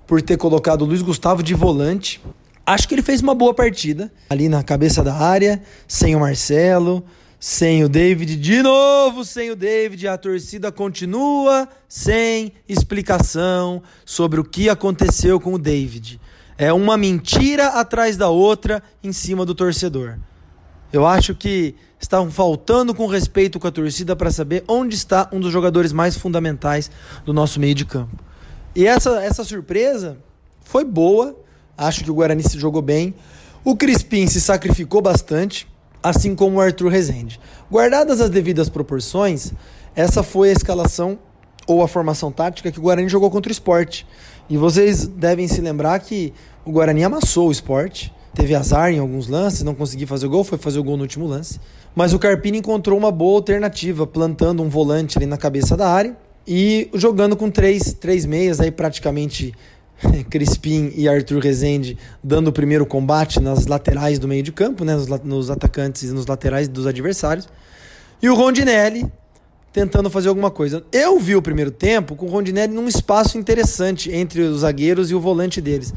por 0.05 0.21
ter 0.21 0.37
colocado 0.37 0.81
o 0.81 0.85
Luiz 0.85 1.01
Gustavo 1.01 1.43
de 1.43 1.53
volante. 1.53 2.21
Acho 2.69 2.87
que 2.87 2.93
ele 2.93 3.01
fez 3.01 3.19
uma 3.19 3.33
boa 3.33 3.51
partida 3.51 4.11
ali 4.29 4.47
na 4.47 4.61
cabeça 4.61 5.03
da 5.03 5.15
área, 5.15 5.59
sem 5.87 6.15
o 6.15 6.19
Marcelo, 6.19 7.03
sem 7.39 7.83
o 7.83 7.89
David, 7.89 8.35
de 8.35 8.61
novo 8.61 9.25
sem 9.25 9.49
o 9.49 9.55
David, 9.55 10.07
a 10.07 10.15
torcida 10.15 10.71
continua 10.71 11.67
sem 11.87 12.53
explicação 12.67 13.81
sobre 14.05 14.39
o 14.39 14.43
que 14.43 14.69
aconteceu 14.69 15.39
com 15.39 15.55
o 15.55 15.57
David. 15.57 16.21
É 16.59 16.71
uma 16.71 16.95
mentira 16.95 17.69
atrás 17.69 18.15
da 18.15 18.29
outra 18.29 18.83
em 19.03 19.11
cima 19.11 19.47
do 19.47 19.55
torcedor. 19.55 20.19
Eu 20.93 21.07
acho 21.07 21.33
que 21.33 21.73
estavam 21.99 22.29
faltando 22.29 22.93
com 22.93 23.07
respeito 23.07 23.59
com 23.59 23.65
a 23.65 23.71
torcida 23.71 24.15
para 24.15 24.29
saber 24.29 24.63
onde 24.67 24.95
está 24.95 25.27
um 25.33 25.39
dos 25.39 25.51
jogadores 25.51 25.91
mais 25.91 26.15
fundamentais 26.15 26.91
do 27.25 27.33
nosso 27.33 27.59
meio 27.59 27.73
de 27.73 27.85
campo. 27.85 28.23
E 28.75 28.85
essa, 28.85 29.23
essa 29.23 29.43
surpresa 29.43 30.19
foi 30.63 30.85
boa. 30.85 31.35
Acho 31.79 32.03
que 32.03 32.11
o 32.11 32.13
Guarani 32.13 32.43
se 32.43 32.59
jogou 32.59 32.81
bem. 32.81 33.15
O 33.63 33.73
Crispim 33.73 34.27
se 34.27 34.41
sacrificou 34.41 35.01
bastante, 35.01 35.65
assim 36.03 36.35
como 36.35 36.57
o 36.57 36.61
Arthur 36.61 36.89
Rezende. 36.89 37.39
Guardadas 37.71 38.19
as 38.19 38.29
devidas 38.29 38.67
proporções, 38.67 39.53
essa 39.95 40.21
foi 40.21 40.49
a 40.49 40.51
escalação 40.51 41.17
ou 41.65 41.81
a 41.81 41.87
formação 41.87 42.33
tática 42.33 42.69
que 42.69 42.79
o 42.79 42.81
Guarani 42.81 43.07
jogou 43.07 43.31
contra 43.31 43.49
o 43.49 43.53
esporte. 43.53 44.05
E 44.49 44.57
vocês 44.57 45.07
devem 45.07 45.47
se 45.47 45.61
lembrar 45.61 45.97
que 45.99 46.33
o 46.65 46.71
Guarani 46.71 47.05
amassou 47.05 47.47
o 47.47 47.51
esporte, 47.51 48.13
teve 48.33 48.53
azar 48.53 48.91
em 48.91 48.99
alguns 48.99 49.29
lances, 49.29 49.63
não 49.63 49.73
conseguiu 49.73 50.07
fazer 50.07 50.25
o 50.25 50.29
gol, 50.29 50.43
foi 50.43 50.57
fazer 50.57 50.79
o 50.79 50.83
gol 50.83 50.97
no 50.97 51.03
último 51.03 51.27
lance. 51.27 51.61
Mas 51.95 52.11
o 52.11 52.19
Carpini 52.19 52.57
encontrou 52.57 52.97
uma 52.97 53.11
boa 53.11 53.37
alternativa, 53.37 54.05
plantando 54.05 54.61
um 54.61 54.67
volante 54.67 55.17
ali 55.17 55.25
na 55.25 55.37
cabeça 55.37 55.77
da 55.77 55.89
área 55.89 56.15
E 56.45 56.89
jogando 56.93 57.37
com 57.37 57.49
três, 57.49 57.93
três 57.93 58.25
meias, 58.25 58.59
aí 58.59 58.69
praticamente 58.71 59.53
Crispim 60.29 60.91
e 60.95 61.07
Arthur 61.07 61.39
Rezende 61.39 61.97
dando 62.23 62.47
o 62.47 62.53
primeiro 62.53 62.85
combate 62.85 63.39
nas 63.39 63.65
laterais 63.65 64.19
do 64.19 64.27
meio 64.27 64.43
de 64.43 64.51
campo, 64.51 64.83
né, 64.83 64.95
nos, 64.95 65.07
nos 65.23 65.49
atacantes 65.49 66.03
e 66.03 66.13
nos 66.13 66.25
laterais 66.25 66.67
dos 66.67 66.87
adversários. 66.87 67.47
E 68.21 68.29
o 68.29 68.35
Rondinelli 68.35 69.09
tentando 69.71 70.09
fazer 70.09 70.29
alguma 70.29 70.49
coisa. 70.49 70.83
Eu 70.91 71.19
vi 71.19 71.35
o 71.35 71.41
primeiro 71.41 71.71
tempo 71.71 72.15
com 72.15 72.25
o 72.25 72.29
Rondinelli 72.29 72.73
num 72.73 72.87
espaço 72.87 73.37
interessante 73.37 74.11
entre 74.11 74.41
os 74.41 74.61
zagueiros 74.61 75.11
e 75.11 75.15
o 75.15 75.19
volante 75.19 75.61
deles. 75.61 75.93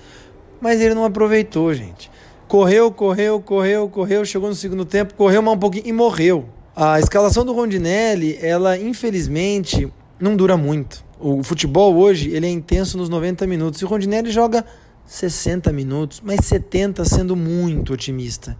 Mas 0.61 0.80
ele 0.80 0.94
não 0.94 1.04
aproveitou, 1.04 1.73
gente. 1.75 2.11
Correu, 2.47 2.92
correu, 2.92 3.40
correu, 3.40 3.88
correu, 3.88 4.25
chegou 4.25 4.49
no 4.49 4.54
segundo 4.54 4.85
tempo, 4.85 5.14
correu 5.14 5.42
mais 5.42 5.56
um 5.56 5.61
pouquinho 5.61 5.87
e 5.87 5.92
morreu. 5.92 6.44
A 6.76 7.00
escalação 7.00 7.44
do 7.44 7.52
Rondinelli, 7.52 8.38
ela 8.40 8.78
infelizmente 8.78 9.90
não 10.21 10.37
dura 10.37 10.56
muito. 10.56 11.02
O 11.25 11.41
futebol 11.45 11.95
hoje, 11.95 12.31
ele 12.31 12.47
é 12.47 12.50
intenso 12.50 12.99
nos 12.99 13.09
90 13.09 13.47
minutos 13.47 13.81
e 13.81 13.85
o 13.85 13.88
Rondinelli 13.88 14.29
joga 14.33 14.64
60 15.07 15.73
minutos, 15.73 16.21
mas 16.21 16.45
70 16.45 17.05
sendo 17.05 17.37
muito 17.37 17.93
otimista. 17.93 18.59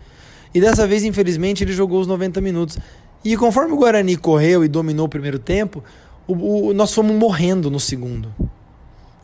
E 0.55 0.61
dessa 0.61 0.87
vez, 0.87 1.03
infelizmente, 1.03 1.65
ele 1.65 1.73
jogou 1.73 2.01
os 2.01 2.07
90 2.07 2.41
minutos. 2.41 2.79
E 3.25 3.37
conforme 3.37 3.73
o 3.73 3.77
Guarani 3.77 4.17
correu 4.17 4.65
e 4.65 4.69
dominou 4.69 5.07
o 5.07 5.09
primeiro 5.09 5.41
tempo, 5.41 5.83
o, 6.25 6.69
o, 6.69 6.73
nós 6.73 6.95
fomos 6.95 7.17
morrendo 7.17 7.69
no 7.69 7.81
segundo. 7.81 8.33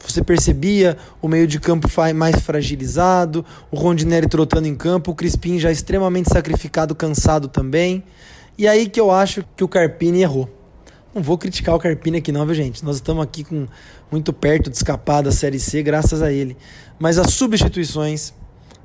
Você 0.05 0.21
percebia 0.21 0.97
o 1.23 1.29
meio 1.29 1.47
de 1.47 1.61
campo 1.61 1.87
mais 2.17 2.41
fragilizado, 2.41 3.47
o 3.71 3.77
Rondinelli 3.77 4.27
trotando 4.27 4.67
em 4.67 4.75
campo, 4.75 5.13
o 5.13 5.15
Crispim 5.15 5.61
já 5.61 5.71
extremamente 5.71 6.29
sacrificado, 6.29 6.93
cansado 6.93 7.47
também. 7.47 8.03
E 8.59 8.67
aí 8.67 8.89
que 8.89 8.99
eu 8.99 9.13
acho 9.13 9.45
que 9.57 9.63
o 9.63 9.69
Carpini 9.69 10.23
errou. 10.23 10.58
Não 11.19 11.23
vou 11.25 11.37
criticar 11.37 11.75
o 11.75 11.81
Carpini 11.81 12.19
aqui 12.19 12.31
não, 12.31 12.47
viu 12.47 12.55
gente? 12.55 12.85
Nós 12.85 12.95
estamos 12.95 13.25
aqui 13.25 13.43
com 13.43 13.67
muito 14.09 14.33
perto 14.33 14.71
de 14.71 14.77
escapar 14.77 15.21
da 15.21 15.33
Série 15.33 15.59
C 15.59 15.83
graças 15.83 16.23
a 16.23 16.31
ele. 16.31 16.57
Mas 16.97 17.19
as 17.19 17.35
substituições 17.35 18.33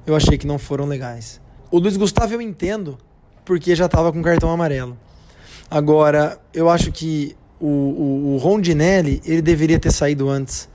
eu 0.03 0.15
achei 0.15 0.35
que 0.35 0.47
não 0.47 0.57
foram 0.57 0.87
legais. 0.87 1.39
O 1.69 1.77
Luiz 1.77 1.95
Gustavo 1.95 2.33
eu 2.33 2.41
entendo 2.41 2.97
porque 3.45 3.75
já 3.75 3.85
estava 3.85 4.11
com 4.11 4.19
cartão 4.23 4.49
amarelo. 4.49 4.97
Agora, 5.69 6.39
eu 6.55 6.71
acho 6.71 6.91
que 6.91 7.35
o, 7.59 7.67
o, 7.67 8.33
o 8.33 8.37
Rondinelli 8.37 9.21
ele 9.23 9.43
deveria 9.43 9.77
ter 9.77 9.91
saído 9.91 10.27
antes 10.27 10.67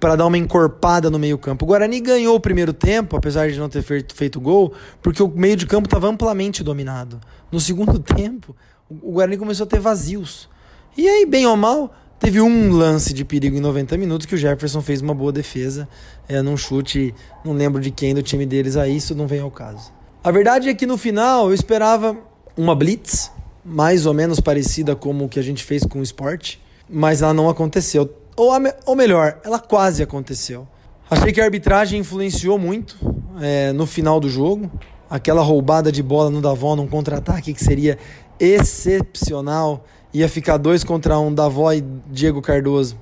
para 0.00 0.16
dar 0.16 0.26
uma 0.26 0.36
encorpada 0.36 1.08
no 1.08 1.18
meio-campo. 1.18 1.64
O 1.64 1.68
Guarani 1.68 2.00
ganhou 2.00 2.34
o 2.34 2.40
primeiro 2.40 2.72
tempo, 2.72 3.16
apesar 3.16 3.48
de 3.48 3.56
não 3.56 3.68
ter 3.68 3.82
feito, 3.82 4.16
feito 4.16 4.40
gol, 4.40 4.74
porque 5.00 5.22
o 5.22 5.28
meio 5.28 5.54
de 5.54 5.64
campo 5.64 5.86
estava 5.86 6.08
amplamente 6.08 6.64
dominado. 6.64 7.20
No 7.52 7.60
segundo 7.60 8.00
tempo, 8.02 8.56
o 8.90 9.12
Guarani 9.12 9.36
começou 9.36 9.62
a 9.62 9.68
ter 9.68 9.78
vazios. 9.78 10.50
E 10.96 11.08
aí, 11.08 11.24
bem 11.24 11.46
ou 11.46 11.56
mal, 11.56 11.94
teve 12.20 12.40
um 12.40 12.70
lance 12.70 13.14
de 13.14 13.24
perigo 13.24 13.56
em 13.56 13.60
90 13.60 13.96
minutos 13.96 14.26
que 14.26 14.34
o 14.34 14.38
Jefferson 14.38 14.82
fez 14.82 15.00
uma 15.00 15.14
boa 15.14 15.32
defesa, 15.32 15.88
é, 16.28 16.42
num 16.42 16.56
chute, 16.56 17.14
não 17.42 17.54
lembro 17.54 17.80
de 17.80 17.90
quem 17.90 18.14
do 18.14 18.22
time 18.22 18.44
deles 18.44 18.76
aí, 18.76 18.96
isso 18.96 19.14
não 19.14 19.26
vem 19.26 19.40
ao 19.40 19.50
caso. 19.50 19.90
A 20.22 20.30
verdade 20.30 20.68
é 20.68 20.74
que 20.74 20.86
no 20.86 20.98
final 20.98 21.48
eu 21.48 21.54
esperava 21.54 22.16
uma 22.56 22.74
blitz, 22.74 23.30
mais 23.64 24.04
ou 24.04 24.12
menos 24.12 24.38
parecida 24.38 24.94
como 24.94 25.24
o 25.24 25.28
que 25.28 25.40
a 25.40 25.42
gente 25.42 25.64
fez 25.64 25.82
com 25.84 26.00
o 26.00 26.02
esporte, 26.02 26.60
mas 26.88 27.22
ela 27.22 27.32
não 27.32 27.48
aconteceu. 27.48 28.08
Ou, 28.36 28.52
ou 28.84 28.94
melhor, 28.94 29.40
ela 29.42 29.58
quase 29.58 30.02
aconteceu. 30.02 30.68
Achei 31.10 31.32
que 31.32 31.40
a 31.40 31.44
arbitragem 31.44 32.00
influenciou 32.00 32.58
muito 32.58 32.96
é, 33.40 33.72
no 33.72 33.86
final 33.86 34.20
do 34.20 34.28
jogo. 34.28 34.70
Aquela 35.08 35.42
roubada 35.42 35.90
de 35.90 36.02
bola 36.02 36.30
no 36.30 36.40
Davó 36.40 36.76
num 36.76 36.86
contra-ataque 36.86 37.52
que 37.52 37.62
seria 37.62 37.98
excepcional. 38.38 39.84
Ia 40.12 40.28
ficar 40.28 40.56
dois 40.56 40.84
contra 40.84 41.18
um, 41.18 41.32
Davó 41.32 41.72
e 41.72 41.82
Diego 42.10 42.42
Cardoso. 42.42 42.98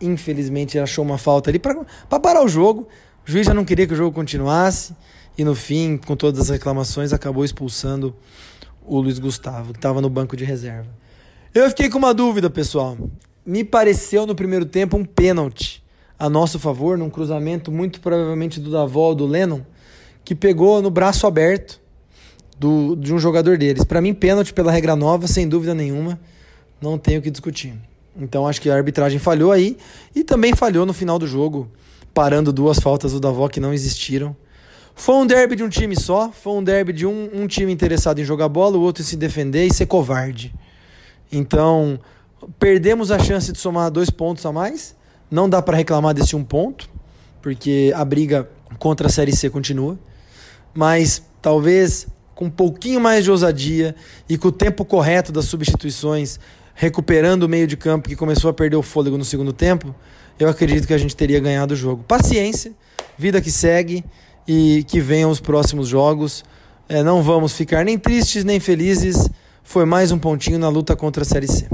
Infelizmente 0.00 0.78
achou 0.78 1.04
uma 1.04 1.18
falta 1.18 1.50
ali 1.50 1.58
para 1.58 2.20
parar 2.20 2.44
o 2.44 2.48
jogo. 2.48 2.88
O 3.26 3.30
juiz 3.30 3.46
já 3.46 3.54
não 3.54 3.64
queria 3.64 3.86
que 3.86 3.92
o 3.92 3.96
jogo 3.96 4.12
continuasse 4.14 4.94
e 5.36 5.44
no 5.44 5.54
fim, 5.54 5.96
com 5.96 6.14
todas 6.14 6.40
as 6.40 6.48
reclamações, 6.50 7.12
acabou 7.12 7.44
expulsando 7.44 8.14
o 8.84 9.00
Luiz 9.00 9.18
Gustavo, 9.18 9.72
que 9.72 9.78
estava 9.78 10.00
no 10.00 10.10
banco 10.10 10.36
de 10.36 10.44
reserva. 10.44 10.88
Eu 11.54 11.68
fiquei 11.70 11.88
com 11.88 11.98
uma 11.98 12.12
dúvida, 12.12 12.50
pessoal. 12.50 12.96
Me 13.44 13.64
pareceu 13.64 14.26
no 14.26 14.34
primeiro 14.34 14.66
tempo 14.66 14.96
um 14.96 15.04
pênalti 15.04 15.82
a 16.18 16.28
nosso 16.28 16.58
favor, 16.58 16.98
num 16.98 17.10
cruzamento 17.10 17.72
muito 17.72 18.00
provavelmente 18.00 18.60
do 18.60 18.70
Davó 18.70 19.08
ou 19.08 19.14
do 19.14 19.26
Lennon, 19.26 19.60
que 20.24 20.34
pegou 20.34 20.82
no 20.82 20.90
braço 20.90 21.26
aberto 21.26 21.80
do, 22.58 22.94
de 22.94 23.12
um 23.12 23.18
jogador 23.18 23.56
deles. 23.56 23.84
Para 23.84 24.00
mim, 24.00 24.14
pênalti 24.14 24.52
pela 24.52 24.70
regra 24.70 24.94
nova, 24.94 25.26
sem 25.26 25.48
dúvida 25.48 25.74
nenhuma, 25.74 26.20
não 26.82 26.98
tenho 26.98 27.20
o 27.20 27.22
que 27.22 27.30
discutir. 27.30 27.74
Então 28.16 28.46
acho 28.46 28.60
que 28.60 28.68
a 28.68 28.74
arbitragem 28.74 29.18
falhou 29.18 29.52
aí 29.52 29.76
e 30.14 30.22
também 30.22 30.54
falhou 30.54 30.84
no 30.84 30.92
final 30.92 31.18
do 31.18 31.26
jogo, 31.26 31.70
parando 32.12 32.52
duas 32.52 32.78
faltas 32.78 33.12
do 33.12 33.20
Davó 33.20 33.48
que 33.48 33.60
não 33.60 33.72
existiram. 33.72 34.36
Foi 34.94 35.14
um 35.14 35.26
derby 35.26 35.56
de 35.56 35.62
um 35.62 35.68
time 35.68 35.98
só, 35.98 36.30
foi 36.30 36.52
um 36.52 36.62
derby 36.62 36.92
de 36.92 37.06
um, 37.06 37.30
um 37.32 37.46
time 37.46 37.72
interessado 37.72 38.20
em 38.20 38.24
jogar 38.24 38.48
bola, 38.48 38.76
o 38.76 38.82
outro 38.82 39.02
em 39.02 39.06
se 39.06 39.16
defender 39.16 39.66
e 39.66 39.72
ser 39.72 39.86
covarde. 39.86 40.54
Então, 41.30 41.98
perdemos 42.58 43.10
a 43.10 43.18
chance 43.18 43.50
de 43.50 43.58
somar 43.58 43.90
dois 43.90 44.10
pontos 44.10 44.44
a 44.44 44.52
mais. 44.52 44.94
Não 45.30 45.48
dá 45.48 45.62
para 45.62 45.78
reclamar 45.78 46.12
desse 46.12 46.36
um 46.36 46.44
ponto, 46.44 46.90
porque 47.40 47.90
a 47.96 48.04
briga 48.04 48.48
contra 48.78 49.06
a 49.06 49.10
Série 49.10 49.34
C 49.34 49.48
continua. 49.48 49.98
Mas 50.74 51.22
talvez 51.40 52.06
com 52.34 52.46
um 52.46 52.50
pouquinho 52.50 53.00
mais 53.00 53.24
de 53.24 53.30
ousadia 53.30 53.94
e 54.28 54.36
com 54.36 54.48
o 54.48 54.52
tempo 54.52 54.84
correto 54.84 55.32
das 55.32 55.46
substituições, 55.46 56.38
recuperando 56.74 57.44
o 57.44 57.48
meio 57.48 57.66
de 57.66 57.76
campo 57.76 58.08
que 58.08 58.16
começou 58.16 58.50
a 58.50 58.52
perder 58.52 58.76
o 58.76 58.82
fôlego 58.82 59.18
no 59.18 59.24
segundo 59.24 59.52
tempo, 59.52 59.94
eu 60.38 60.48
acredito 60.48 60.86
que 60.86 60.94
a 60.94 60.98
gente 60.98 61.14
teria 61.14 61.40
ganhado 61.40 61.74
o 61.74 61.76
jogo. 61.76 62.02
Paciência, 62.02 62.72
vida 63.16 63.40
que 63.40 63.50
segue 63.50 64.04
e 64.46 64.84
que 64.88 65.00
venham 65.00 65.30
os 65.30 65.40
próximos 65.40 65.88
jogos. 65.88 66.44
É, 66.88 67.02
não 67.02 67.22
vamos 67.22 67.54
ficar 67.54 67.84
nem 67.84 67.98
tristes 67.98 68.44
nem 68.44 68.58
felizes. 68.58 69.28
Foi 69.62 69.84
mais 69.84 70.10
um 70.10 70.18
pontinho 70.18 70.58
na 70.58 70.68
luta 70.68 70.96
contra 70.96 71.22
a 71.22 71.26
Série 71.26 71.46
C. 71.46 71.68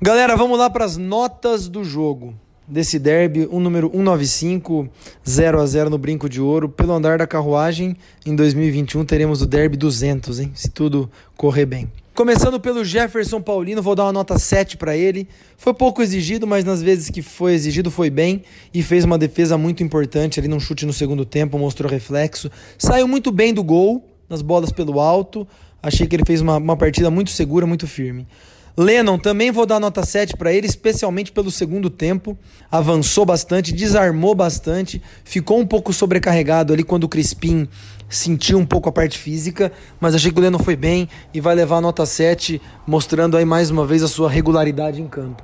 Galera, 0.00 0.36
vamos 0.36 0.58
lá 0.58 0.68
para 0.68 0.84
as 0.84 0.96
notas 0.96 1.68
do 1.68 1.84
jogo 1.84 2.34
desse 2.66 2.98
derby, 2.98 3.48
um 3.50 3.60
número 3.60 3.90
195, 3.90 4.88
0 5.28 5.60
a 5.60 5.66
0 5.66 5.90
no 5.90 5.98
Brinco 5.98 6.28
de 6.28 6.40
Ouro. 6.40 6.68
Pelo 6.68 6.92
andar 6.92 7.18
da 7.18 7.26
carruagem, 7.26 7.96
em 8.24 8.34
2021 8.34 9.04
teremos 9.04 9.42
o 9.42 9.46
derby 9.46 9.76
200, 9.76 10.40
hein? 10.40 10.52
Se 10.54 10.70
tudo 10.70 11.10
correr 11.36 11.66
bem. 11.66 11.90
Começando 12.14 12.60
pelo 12.60 12.84
Jefferson 12.84 13.40
Paulino, 13.40 13.80
vou 13.80 13.94
dar 13.94 14.04
uma 14.04 14.12
nota 14.12 14.38
7 14.38 14.76
para 14.76 14.94
ele. 14.94 15.26
Foi 15.56 15.72
pouco 15.72 16.02
exigido, 16.02 16.46
mas 16.46 16.62
nas 16.62 16.82
vezes 16.82 17.08
que 17.08 17.22
foi 17.22 17.54
exigido 17.54 17.90
foi 17.90 18.10
bem 18.10 18.42
e 18.72 18.82
fez 18.82 19.04
uma 19.04 19.16
defesa 19.16 19.56
muito 19.56 19.82
importante 19.82 20.38
ali 20.38 20.46
num 20.46 20.60
chute 20.60 20.84
no 20.84 20.92
segundo 20.92 21.24
tempo, 21.24 21.58
mostrou 21.58 21.90
reflexo. 21.90 22.50
Saiu 22.76 23.08
muito 23.08 23.32
bem 23.32 23.54
do 23.54 23.64
gol, 23.64 24.06
nas 24.28 24.42
bolas 24.42 24.70
pelo 24.70 25.00
alto. 25.00 25.48
Achei 25.82 26.06
que 26.06 26.14
ele 26.14 26.24
fez 26.26 26.42
uma, 26.42 26.58
uma 26.58 26.76
partida 26.76 27.10
muito 27.10 27.30
segura, 27.30 27.66
muito 27.66 27.86
firme. 27.86 28.26
Lennon, 28.76 29.18
também 29.18 29.50
vou 29.50 29.66
dar 29.66 29.78
nota 29.78 30.04
7 30.04 30.36
para 30.36 30.52
ele, 30.52 30.66
especialmente 30.66 31.30
pelo 31.30 31.50
segundo 31.50 31.90
tempo. 31.90 32.36
Avançou 32.70 33.26
bastante, 33.26 33.72
desarmou 33.72 34.34
bastante, 34.34 35.02
ficou 35.24 35.58
um 35.58 35.66
pouco 35.66 35.92
sobrecarregado 35.92 36.72
ali 36.72 36.82
quando 36.82 37.04
o 37.04 37.08
Crispim 37.08 37.68
sentiu 38.08 38.58
um 38.58 38.66
pouco 38.66 38.88
a 38.88 38.92
parte 38.92 39.18
física, 39.18 39.72
mas 40.00 40.14
achei 40.14 40.30
que 40.30 40.38
o 40.38 40.42
Leno 40.42 40.58
foi 40.58 40.76
bem 40.76 41.08
e 41.32 41.40
vai 41.40 41.54
levar 41.54 41.76
a 41.76 41.80
nota 41.80 42.04
7, 42.04 42.60
mostrando 42.86 43.36
aí 43.36 43.44
mais 43.44 43.70
uma 43.70 43.86
vez 43.86 44.02
a 44.02 44.08
sua 44.08 44.30
regularidade 44.30 45.00
em 45.00 45.08
campo. 45.08 45.42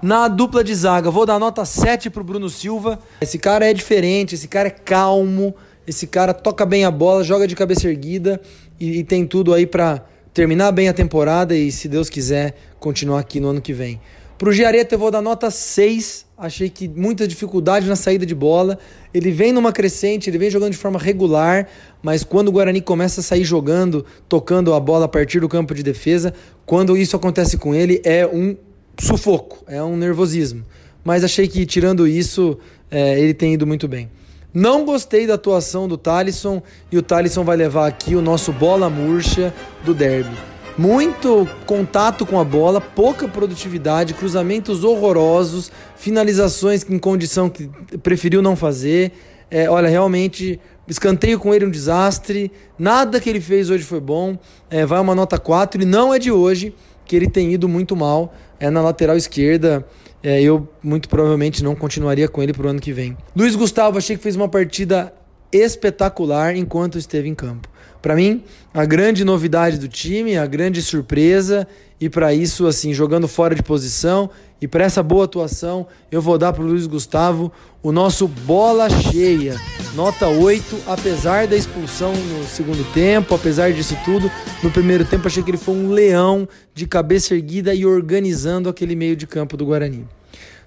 Na 0.00 0.28
dupla 0.28 0.62
de 0.62 0.74
zaga, 0.74 1.10
vou 1.10 1.26
dar 1.26 1.38
nota 1.38 1.64
7 1.64 2.08
pro 2.08 2.22
Bruno 2.22 2.48
Silva. 2.48 2.98
Esse 3.20 3.38
cara 3.38 3.68
é 3.68 3.74
diferente, 3.74 4.34
esse 4.34 4.46
cara 4.46 4.68
é 4.68 4.70
calmo, 4.70 5.54
esse 5.86 6.06
cara 6.06 6.32
toca 6.32 6.64
bem 6.64 6.84
a 6.84 6.90
bola, 6.90 7.24
joga 7.24 7.46
de 7.48 7.56
cabeça 7.56 7.88
erguida 7.88 8.40
e, 8.78 8.98
e 8.98 9.04
tem 9.04 9.26
tudo 9.26 9.52
aí 9.52 9.66
para 9.66 10.04
terminar 10.32 10.72
bem 10.72 10.88
a 10.88 10.92
temporada 10.92 11.56
e, 11.56 11.70
se 11.72 11.88
Deus 11.88 12.08
quiser, 12.08 12.54
continuar 12.78 13.20
aqui 13.20 13.40
no 13.40 13.48
ano 13.48 13.60
que 13.60 13.72
vem. 13.72 14.00
Pro 14.38 14.52
Giareta 14.52 14.94
eu 14.94 14.98
vou 14.98 15.10
dar 15.10 15.20
nota 15.20 15.50
6. 15.50 16.24
Achei 16.38 16.70
que 16.70 16.86
muita 16.86 17.26
dificuldade 17.26 17.88
na 17.88 17.96
saída 17.96 18.24
de 18.24 18.34
bola. 18.34 18.78
Ele 19.12 19.32
vem 19.32 19.52
numa 19.52 19.72
crescente, 19.72 20.30
ele 20.30 20.38
vem 20.38 20.48
jogando 20.48 20.70
de 20.70 20.78
forma 20.78 20.96
regular, 20.96 21.66
mas 22.00 22.22
quando 22.22 22.46
o 22.46 22.52
Guarani 22.52 22.80
começa 22.80 23.20
a 23.20 23.24
sair 23.24 23.42
jogando, 23.42 24.06
tocando 24.28 24.72
a 24.74 24.78
bola 24.78 25.06
a 25.06 25.08
partir 25.08 25.40
do 25.40 25.48
campo 25.48 25.74
de 25.74 25.82
defesa, 25.82 26.32
quando 26.64 26.96
isso 26.96 27.16
acontece 27.16 27.58
com 27.58 27.74
ele, 27.74 28.00
é 28.04 28.24
um 28.24 28.56
sufoco, 29.00 29.64
é 29.66 29.82
um 29.82 29.96
nervosismo. 29.96 30.64
Mas 31.02 31.24
achei 31.24 31.48
que, 31.48 31.66
tirando 31.66 32.06
isso, 32.06 32.56
é, 32.90 33.18
ele 33.18 33.34
tem 33.34 33.54
ido 33.54 33.66
muito 33.66 33.88
bem. 33.88 34.08
Não 34.52 34.84
gostei 34.84 35.26
da 35.26 35.34
atuação 35.34 35.86
do 35.86 35.96
Talisson 35.96 36.62
e 36.90 36.98
o 36.98 37.02
Talisson 37.02 37.44
vai 37.44 37.56
levar 37.56 37.86
aqui 37.86 38.14
o 38.14 38.22
nosso 38.22 38.52
bola 38.52 38.88
murcha 38.88 39.52
do 39.84 39.94
derby 39.94 40.36
muito 40.78 41.48
contato 41.66 42.24
com 42.24 42.38
a 42.38 42.44
bola, 42.44 42.80
pouca 42.80 43.26
produtividade, 43.26 44.14
cruzamentos 44.14 44.84
horrorosos, 44.84 45.72
finalizações 45.96 46.88
em 46.88 47.00
condição 47.00 47.50
que 47.50 47.68
preferiu 48.00 48.40
não 48.40 48.54
fazer. 48.54 49.10
É, 49.50 49.68
olha, 49.68 49.88
realmente 49.88 50.60
Escanteio 50.88 51.38
com 51.38 51.54
ele 51.54 51.66
um 51.66 51.70
desastre. 51.70 52.50
Nada 52.78 53.20
que 53.20 53.28
ele 53.28 53.40
fez 53.40 53.68
hoje 53.68 53.84
foi 53.84 54.00
bom. 54.00 54.38
É, 54.70 54.86
vai 54.86 54.98
uma 54.98 55.14
nota 55.14 55.38
4 55.38 55.82
e 55.82 55.84
não 55.84 56.14
é 56.14 56.18
de 56.18 56.32
hoje 56.32 56.74
que 57.08 57.16
ele 57.16 57.28
tem 57.28 57.52
ido 57.52 57.68
muito 57.68 57.96
mal. 57.96 58.32
É 58.60 58.70
na 58.70 58.80
lateral 58.80 59.16
esquerda. 59.16 59.84
É, 60.22 60.40
eu 60.40 60.68
muito 60.82 61.08
provavelmente 61.08 61.64
não 61.64 61.74
continuaria 61.74 62.28
com 62.28 62.42
ele 62.42 62.52
pro 62.52 62.68
ano 62.68 62.80
que 62.80 62.92
vem. 62.92 63.16
Luiz 63.34 63.56
Gustavo, 63.56 63.98
achei 63.98 64.16
que 64.16 64.22
fez 64.22 64.36
uma 64.36 64.48
partida 64.48 65.12
espetacular 65.50 66.54
enquanto 66.54 66.98
esteve 66.98 67.28
em 67.28 67.34
campo. 67.34 67.68
Para 68.00 68.14
mim, 68.14 68.44
a 68.72 68.84
grande 68.84 69.24
novidade 69.24 69.78
do 69.78 69.88
time, 69.88 70.36
a 70.36 70.46
grande 70.46 70.80
surpresa, 70.82 71.66
e 72.00 72.08
para 72.08 72.32
isso, 72.32 72.66
assim, 72.66 72.94
jogando 72.94 73.26
fora 73.26 73.54
de 73.54 73.62
posição 73.62 74.30
e 74.60 74.68
para 74.68 74.84
essa 74.84 75.02
boa 75.02 75.24
atuação, 75.24 75.86
eu 76.10 76.22
vou 76.22 76.38
dar 76.38 76.52
para 76.52 76.62
o 76.62 76.66
Luiz 76.66 76.86
Gustavo 76.86 77.50
o 77.82 77.90
nosso 77.90 78.28
bola 78.28 78.88
cheia, 78.88 79.56
nota 79.94 80.28
8, 80.28 80.82
apesar 80.86 81.46
da 81.46 81.56
expulsão 81.56 82.12
no 82.12 82.44
segundo 82.44 82.84
tempo, 82.92 83.34
apesar 83.34 83.72
disso 83.72 83.96
tudo, 84.04 84.30
no 84.62 84.70
primeiro 84.70 85.04
tempo 85.04 85.26
achei 85.26 85.42
que 85.42 85.50
ele 85.50 85.58
foi 85.58 85.74
um 85.74 85.90
leão 85.90 86.48
de 86.74 86.86
cabeça 86.86 87.34
erguida 87.34 87.74
e 87.74 87.84
organizando 87.84 88.68
aquele 88.68 88.94
meio 88.94 89.16
de 89.16 89.26
campo 89.26 89.56
do 89.56 89.66
Guarani. 89.66 90.06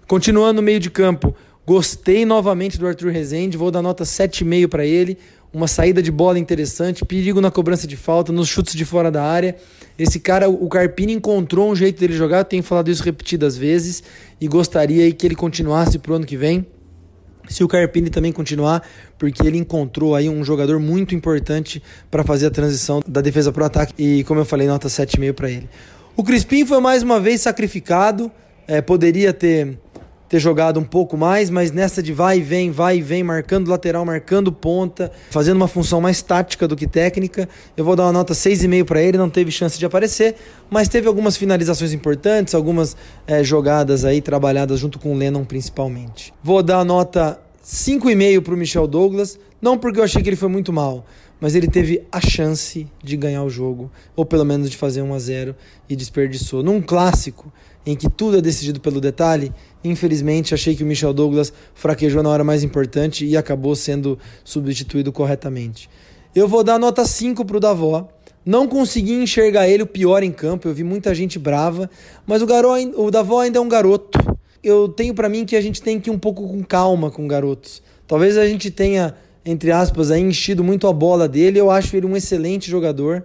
Continuando 0.08 0.56
no 0.56 0.62
meio 0.62 0.80
de 0.80 0.90
campo, 0.90 1.34
gostei 1.66 2.26
novamente 2.26 2.78
do 2.78 2.88
Arthur 2.88 3.12
Rezende, 3.12 3.58
vou 3.58 3.72
dar 3.72 3.82
nota 3.82 4.04
7,5 4.04 4.68
para 4.68 4.86
ele 4.86 5.18
uma 5.54 5.68
saída 5.68 6.02
de 6.02 6.12
bola 6.12 6.40
interessante, 6.40 7.04
perigo 7.04 7.42
na 7.42 7.52
cobrança 7.52 7.86
de 7.86 7.98
falta, 7.98 8.32
nos 8.32 8.48
chutes 8.48 8.74
de 8.74 8.86
fora 8.86 9.12
da 9.12 9.24
área. 9.24 9.56
Esse 10.00 10.20
cara, 10.20 10.50
o 10.50 10.68
Carpini 10.70 11.14
encontrou 11.14 11.70
um 11.70 11.76
jeito 11.76 12.00
dele 12.00 12.14
jogar, 12.14 12.46
tenho 12.46 12.64
falado 12.64 12.90
isso 12.90 13.04
repetidas 13.04 13.58
vezes 13.58 14.02
e 14.40 14.48
gostaria 14.48 15.12
que 15.12 15.28
ele 15.28 15.36
continuasse 15.36 16.00
pro 16.00 16.16
ano 16.16 16.26
que 16.26 16.38
vem. 16.38 16.66
Se 17.50 17.64
o 17.64 17.68
Carpini 17.68 18.10
também 18.10 18.32
continuar, 18.32 18.88
porque 19.18 19.46
ele 19.46 19.58
encontrou 19.58 20.16
aí 20.16 20.30
um 20.30 20.44
jogador 20.44 20.80
muito 20.80 21.14
importante 21.14 21.84
para 22.10 22.24
fazer 22.24 22.48
a 22.48 22.52
transição 22.52 23.02
da 23.06 23.20
defesa 23.20 23.52
para 23.52 23.64
o 23.64 23.66
ataque 23.66 23.94
e, 23.98 24.24
como 24.24 24.40
eu 24.40 24.46
falei, 24.46 24.68
nota 24.68 24.88
7,5 24.88 25.34
para 25.34 25.50
ele. 25.50 25.70
O 26.16 26.24
Crispim 26.24 26.66
foi 26.66 26.80
mais 26.80 27.04
uma 27.04 27.20
vez 27.20 27.42
sacrificado, 27.42 28.32
é, 28.68 28.82
poderia 28.82 29.34
ter 29.34 29.78
ter 30.32 30.40
jogado 30.40 30.80
um 30.80 30.84
pouco 30.86 31.18
mais, 31.18 31.50
mas 31.50 31.74
nessa 31.74 32.02
de 32.02 32.14
vai 32.14 32.38
e 32.38 32.42
vem, 32.42 32.72
vai 32.72 33.00
e 33.00 33.02
vem, 33.02 33.22
marcando 33.22 33.68
lateral, 33.68 34.06
marcando 34.06 34.50
ponta, 34.50 35.12
fazendo 35.30 35.58
uma 35.58 35.68
função 35.68 36.00
mais 36.00 36.22
tática 36.22 36.66
do 36.70 36.74
que 36.74 36.88
técnica. 36.88 37.50
Eu 37.76 37.84
vou 37.84 37.98
dar 37.98 38.04
uma 38.04 38.14
nota 38.14 38.34
6,5 38.34 38.86
para 38.86 39.02
ele, 39.02 39.18
não 39.18 39.30
teve 39.30 39.52
chance 39.52 39.78
de 39.78 39.86
aparecer, 39.86 40.36
mas 40.70 40.88
teve 40.88 41.06
algumas 41.06 41.36
finalizações 41.36 41.92
importantes, 41.92 42.56
algumas 42.56 42.96
é, 43.28 43.44
jogadas 43.44 44.06
aí 44.06 44.22
trabalhadas 44.22 44.80
junto 44.80 45.00
com 45.00 45.12
o 45.12 45.18
Lennon 45.18 45.44
principalmente. 45.44 46.34
Vou 46.42 46.64
dar 46.64 46.80
a 46.80 46.86
nota 46.86 47.38
5,5 47.62 48.42
para 48.42 48.54
o 48.54 48.58
Michel 48.58 48.88
Douglas, 48.88 49.38
não 49.62 49.78
porque 49.78 50.00
eu 50.00 50.04
achei 50.06 50.24
que 50.24 50.30
ele 50.30 50.38
foi 50.38 50.48
muito 50.48 50.72
mal, 50.72 51.06
mas 51.42 51.56
ele 51.56 51.68
teve 51.68 52.04
a 52.10 52.22
chance 52.22 52.88
de 53.04 53.18
ganhar 53.18 53.44
o 53.44 53.50
jogo, 53.50 53.92
ou 54.16 54.26
pelo 54.26 54.46
menos 54.46 54.70
de 54.70 54.78
fazer 54.78 55.02
1 55.02 55.14
a 55.14 55.20
0 55.20 55.56
e 55.90 55.96
desperdiçou. 55.98 56.64
Num 56.64 56.82
clássico 56.82 57.52
em 57.86 57.96
que 57.96 58.10
tudo 58.10 58.38
é 58.38 58.42
decidido 58.42 58.80
pelo 58.80 59.02
detalhe, 59.02 59.52
infelizmente 59.84 60.54
achei 60.54 60.76
que 60.76 60.84
o 60.84 60.86
Michel 60.86 61.14
Douglas 61.14 61.52
fraquejou 61.74 62.22
na 62.22 62.30
hora 62.30 62.44
mais 62.44 62.64
importante 62.64 63.26
e 63.26 63.36
acabou 63.36 63.76
sendo 63.76 64.18
substituído 64.44 65.12
corretamente. 65.12 65.90
Eu 66.36 66.48
vou 66.48 66.64
dar 66.64 66.80
nota 66.80 67.06
5 67.06 67.44
para 67.46 67.58
o 67.58 67.60
Davó. 67.60 68.08
Não 68.46 68.68
consegui 68.68 69.14
enxergar 69.14 69.68
ele 69.68 69.84
o 69.84 69.88
pior 69.88 70.24
em 70.24 70.32
campo, 70.32 70.68
eu 70.68 70.74
vi 70.74 70.84
muita 70.84 71.14
gente 71.14 71.38
brava, 71.38 71.90
mas 72.26 72.42
o, 72.42 72.46
garoto, 72.48 73.00
o 73.00 73.12
Davó 73.12 73.40
ainda 73.40 73.60
é 73.60 73.62
um 73.62 73.70
garoto. 73.70 74.18
Eu 74.64 74.90
tenho 74.90 75.14
para 75.14 75.30
mim 75.30 75.46
que 75.46 75.56
a 75.56 75.62
gente 75.62 75.82
tem 75.82 76.00
que 76.00 76.10
ir 76.10 76.14
um 76.14 76.18
pouco 76.18 76.48
com 76.48 76.64
calma 76.64 77.12
com 77.12 77.28
garotos. 77.28 77.84
Talvez 78.08 78.38
a 78.38 78.48
gente 78.48 78.72
tenha 78.72 79.16
entre 79.46 79.72
aspas, 79.72 80.12
aí, 80.12 80.22
enchido 80.22 80.64
muito 80.64 80.88
a 80.88 80.94
bola 80.94 81.28
dele. 81.28 81.60
Eu 81.60 81.72
acho 81.72 81.96
ele 81.96 82.06
um 82.06 82.16
excelente 82.16 82.70
jogador. 82.70 83.24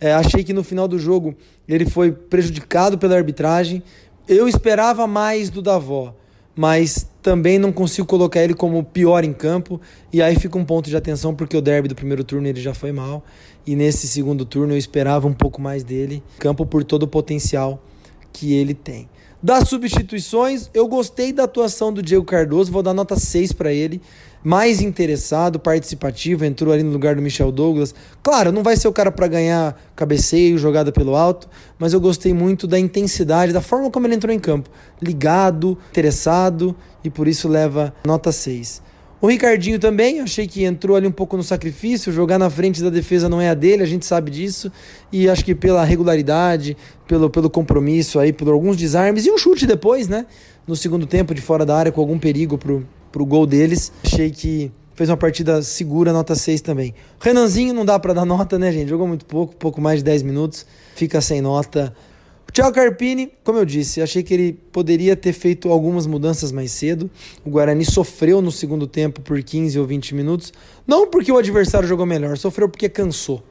É, 0.00 0.12
achei 0.12 0.44
que 0.44 0.52
no 0.52 0.62
final 0.62 0.86
do 0.86 0.98
jogo 0.98 1.34
ele 1.66 1.86
foi 1.86 2.12
prejudicado 2.12 2.98
pela 2.98 3.16
arbitragem. 3.16 3.82
Eu 4.28 4.48
esperava 4.48 5.06
mais 5.06 5.50
do 5.50 5.62
Davó, 5.62 6.12
mas 6.54 7.08
também 7.22 7.58
não 7.58 7.70
consigo 7.70 8.06
colocar 8.08 8.42
ele 8.42 8.54
como 8.54 8.82
pior 8.82 9.22
em 9.22 9.32
campo. 9.32 9.80
E 10.12 10.20
aí 10.20 10.36
fica 10.36 10.58
um 10.58 10.64
ponto 10.64 10.90
de 10.90 10.96
atenção, 10.96 11.34
porque 11.34 11.56
o 11.56 11.60
derby 11.60 11.88
do 11.88 11.94
primeiro 11.94 12.24
turno 12.24 12.48
ele 12.48 12.60
já 12.60 12.74
foi 12.74 12.90
mal. 12.90 13.24
E 13.64 13.76
nesse 13.76 14.08
segundo 14.08 14.44
turno 14.44 14.74
eu 14.74 14.78
esperava 14.78 15.28
um 15.28 15.32
pouco 15.32 15.60
mais 15.60 15.84
dele. 15.84 16.22
Campo 16.38 16.66
por 16.66 16.82
todo 16.82 17.04
o 17.04 17.08
potencial 17.08 17.80
que 18.32 18.52
ele 18.52 18.74
tem. 18.74 19.08
Das 19.42 19.68
substituições, 19.68 20.70
eu 20.74 20.88
gostei 20.88 21.32
da 21.32 21.44
atuação 21.44 21.92
do 21.92 22.02
Diego 22.02 22.24
Cardoso, 22.24 22.72
vou 22.72 22.82
dar 22.82 22.94
nota 22.94 23.16
6 23.16 23.52
para 23.52 23.72
ele 23.72 24.00
mais 24.46 24.80
interessado, 24.80 25.58
participativo, 25.58 26.44
entrou 26.44 26.72
ali 26.72 26.84
no 26.84 26.92
lugar 26.92 27.16
do 27.16 27.20
Michel 27.20 27.50
Douglas. 27.50 27.92
Claro, 28.22 28.52
não 28.52 28.62
vai 28.62 28.76
ser 28.76 28.86
o 28.86 28.92
cara 28.92 29.10
para 29.10 29.26
ganhar 29.26 29.76
cabeceio, 29.96 30.56
jogada 30.56 30.92
pelo 30.92 31.16
alto, 31.16 31.48
mas 31.76 31.92
eu 31.92 32.00
gostei 32.00 32.32
muito 32.32 32.64
da 32.64 32.78
intensidade, 32.78 33.52
da 33.52 33.60
forma 33.60 33.90
como 33.90 34.06
ele 34.06 34.14
entrou 34.14 34.32
em 34.32 34.38
campo. 34.38 34.70
Ligado, 35.02 35.76
interessado 35.90 36.76
e 37.02 37.10
por 37.10 37.26
isso 37.26 37.48
leva 37.48 37.92
nota 38.06 38.30
6. 38.30 38.82
O 39.20 39.26
Ricardinho 39.26 39.80
também, 39.80 40.20
achei 40.20 40.46
que 40.46 40.62
entrou 40.62 40.96
ali 40.96 41.08
um 41.08 41.12
pouco 41.12 41.36
no 41.36 41.42
sacrifício, 41.42 42.12
jogar 42.12 42.38
na 42.38 42.48
frente 42.48 42.80
da 42.80 42.88
defesa 42.88 43.28
não 43.28 43.40
é 43.40 43.48
a 43.48 43.54
dele, 43.54 43.82
a 43.82 43.86
gente 43.86 44.06
sabe 44.06 44.30
disso, 44.30 44.70
e 45.10 45.28
acho 45.28 45.44
que 45.44 45.56
pela 45.56 45.82
regularidade, 45.82 46.76
pelo, 47.08 47.28
pelo 47.28 47.50
compromisso 47.50 48.20
aí, 48.20 48.32
por 48.32 48.46
alguns 48.46 48.76
desarmes 48.76 49.26
e 49.26 49.30
um 49.32 49.38
chute 49.38 49.66
depois, 49.66 50.06
né? 50.06 50.24
No 50.68 50.76
segundo 50.76 51.04
tempo 51.04 51.34
de 51.34 51.40
fora 51.40 51.66
da 51.66 51.76
área 51.76 51.90
com 51.90 52.00
algum 52.00 52.16
perigo 52.16 52.56
pro, 52.56 52.86
pro 53.16 53.24
gol 53.24 53.46
deles. 53.46 53.90
Achei 54.04 54.30
que 54.30 54.70
fez 54.94 55.08
uma 55.08 55.16
partida 55.16 55.62
segura, 55.62 56.12
nota 56.12 56.34
6 56.34 56.60
também. 56.60 56.94
Renanzinho 57.18 57.72
não 57.72 57.82
dá 57.82 57.98
para 57.98 58.12
dar 58.12 58.26
nota, 58.26 58.58
né, 58.58 58.70
gente? 58.70 58.90
Jogou 58.90 59.08
muito 59.08 59.24
pouco, 59.24 59.56
pouco 59.56 59.80
mais 59.80 60.00
de 60.00 60.04
10 60.04 60.22
minutos, 60.22 60.66
fica 60.94 61.18
sem 61.22 61.40
nota. 61.40 61.94
O 62.46 62.52
Thiago 62.52 62.74
Carpini, 62.74 63.32
como 63.42 63.58
eu 63.58 63.64
disse, 63.64 64.02
achei 64.02 64.22
que 64.22 64.34
ele 64.34 64.52
poderia 64.70 65.16
ter 65.16 65.32
feito 65.32 65.70
algumas 65.70 66.06
mudanças 66.06 66.52
mais 66.52 66.72
cedo. 66.72 67.10
O 67.42 67.48
Guarani 67.48 67.86
sofreu 67.86 68.42
no 68.42 68.52
segundo 68.52 68.86
tempo 68.86 69.22
por 69.22 69.42
15 69.42 69.78
ou 69.78 69.86
20 69.86 70.14
minutos, 70.14 70.52
não 70.86 71.08
porque 71.08 71.32
o 71.32 71.38
adversário 71.38 71.88
jogou 71.88 72.04
melhor, 72.04 72.36
sofreu 72.36 72.68
porque 72.68 72.86
cansou. 72.86 73.42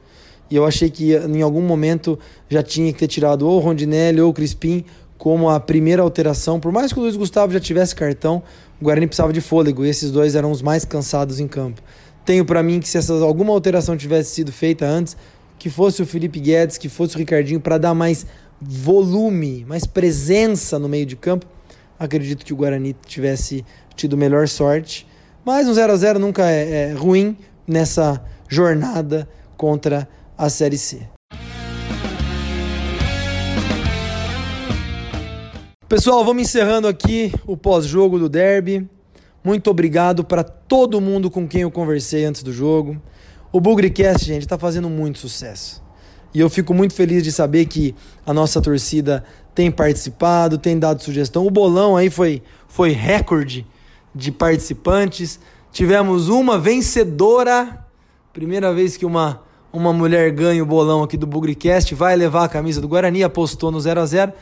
E 0.48 0.54
eu 0.54 0.64
achei 0.64 0.88
que 0.88 1.12
em 1.12 1.42
algum 1.42 1.60
momento 1.60 2.16
já 2.48 2.62
tinha 2.62 2.92
que 2.92 3.00
ter 3.00 3.08
tirado 3.08 3.48
ou 3.48 3.56
o 3.56 3.58
Rondinelli 3.58 4.20
ou 4.20 4.30
o 4.30 4.32
Crispim 4.32 4.84
como 5.18 5.48
a 5.48 5.58
primeira 5.58 6.02
alteração. 6.02 6.60
Por 6.60 6.72
mais 6.72 6.92
que 6.92 6.98
o 6.98 7.02
Luiz 7.02 7.16
Gustavo 7.16 7.52
já 7.52 7.60
tivesse 7.60 7.94
cartão, 7.94 8.42
o 8.80 8.84
Guarani 8.84 9.06
precisava 9.06 9.32
de 9.32 9.40
fôlego 9.40 9.84
e 9.84 9.88
esses 9.88 10.10
dois 10.10 10.34
eram 10.34 10.50
os 10.50 10.62
mais 10.62 10.84
cansados 10.84 11.40
em 11.40 11.48
campo. 11.48 11.82
Tenho 12.24 12.44
para 12.44 12.62
mim 12.62 12.80
que 12.80 12.88
se 12.88 12.98
essa, 12.98 13.12
alguma 13.14 13.52
alteração 13.52 13.96
tivesse 13.96 14.34
sido 14.34 14.52
feita 14.52 14.84
antes, 14.84 15.16
que 15.58 15.70
fosse 15.70 16.02
o 16.02 16.06
Felipe 16.06 16.40
Guedes, 16.40 16.76
que 16.76 16.88
fosse 16.88 17.14
o 17.14 17.18
Ricardinho, 17.18 17.60
para 17.60 17.78
dar 17.78 17.94
mais 17.94 18.26
volume, 18.60 19.64
mais 19.64 19.86
presença 19.86 20.78
no 20.78 20.88
meio 20.88 21.06
de 21.06 21.16
campo, 21.16 21.46
acredito 21.98 22.44
que 22.44 22.52
o 22.52 22.56
Guarani 22.56 22.94
tivesse 23.06 23.64
tido 23.94 24.16
melhor 24.16 24.48
sorte. 24.48 25.06
Mas 25.44 25.68
um 25.68 25.74
0 25.74 25.92
a 25.92 25.96
0 25.96 26.18
nunca 26.18 26.50
é, 26.50 26.90
é 26.90 26.92
ruim 26.92 27.36
nessa 27.66 28.22
jornada 28.48 29.28
contra 29.56 30.08
a 30.36 30.50
Série 30.50 30.78
C. 30.78 31.15
Pessoal, 35.96 36.22
vamos 36.22 36.42
encerrando 36.42 36.86
aqui 36.86 37.32
o 37.46 37.56
pós-jogo 37.56 38.18
do 38.18 38.28
derby. 38.28 38.86
Muito 39.42 39.70
obrigado 39.70 40.22
para 40.22 40.44
todo 40.44 41.00
mundo 41.00 41.30
com 41.30 41.48
quem 41.48 41.62
eu 41.62 41.70
conversei 41.70 42.26
antes 42.26 42.42
do 42.42 42.52
jogo. 42.52 43.00
O 43.50 43.62
Bugrecast, 43.62 44.26
gente, 44.26 44.42
está 44.42 44.58
fazendo 44.58 44.90
muito 44.90 45.18
sucesso. 45.18 45.82
E 46.34 46.40
eu 46.40 46.50
fico 46.50 46.74
muito 46.74 46.92
feliz 46.92 47.22
de 47.22 47.32
saber 47.32 47.64
que 47.64 47.94
a 48.26 48.34
nossa 48.34 48.60
torcida 48.60 49.24
tem 49.54 49.70
participado, 49.70 50.58
tem 50.58 50.78
dado 50.78 51.02
sugestão. 51.02 51.46
O 51.46 51.50
bolão 51.50 51.96
aí 51.96 52.10
foi, 52.10 52.42
foi 52.68 52.90
recorde 52.90 53.66
de 54.14 54.30
participantes. 54.30 55.40
Tivemos 55.72 56.28
uma 56.28 56.58
vencedora. 56.58 57.86
Primeira 58.34 58.70
vez 58.74 58.98
que 58.98 59.06
uma, 59.06 59.40
uma 59.72 59.94
mulher 59.94 60.30
ganha 60.30 60.62
o 60.62 60.66
bolão 60.66 61.02
aqui 61.02 61.16
do 61.16 61.26
Bugrecast, 61.26 61.94
vai 61.94 62.14
levar 62.16 62.44
a 62.44 62.48
camisa 62.50 62.82
do 62.82 62.88
Guarani, 62.88 63.24
apostou 63.24 63.70
no 63.70 63.80
0 63.80 63.98
a 63.98 64.04
0 64.04 64.32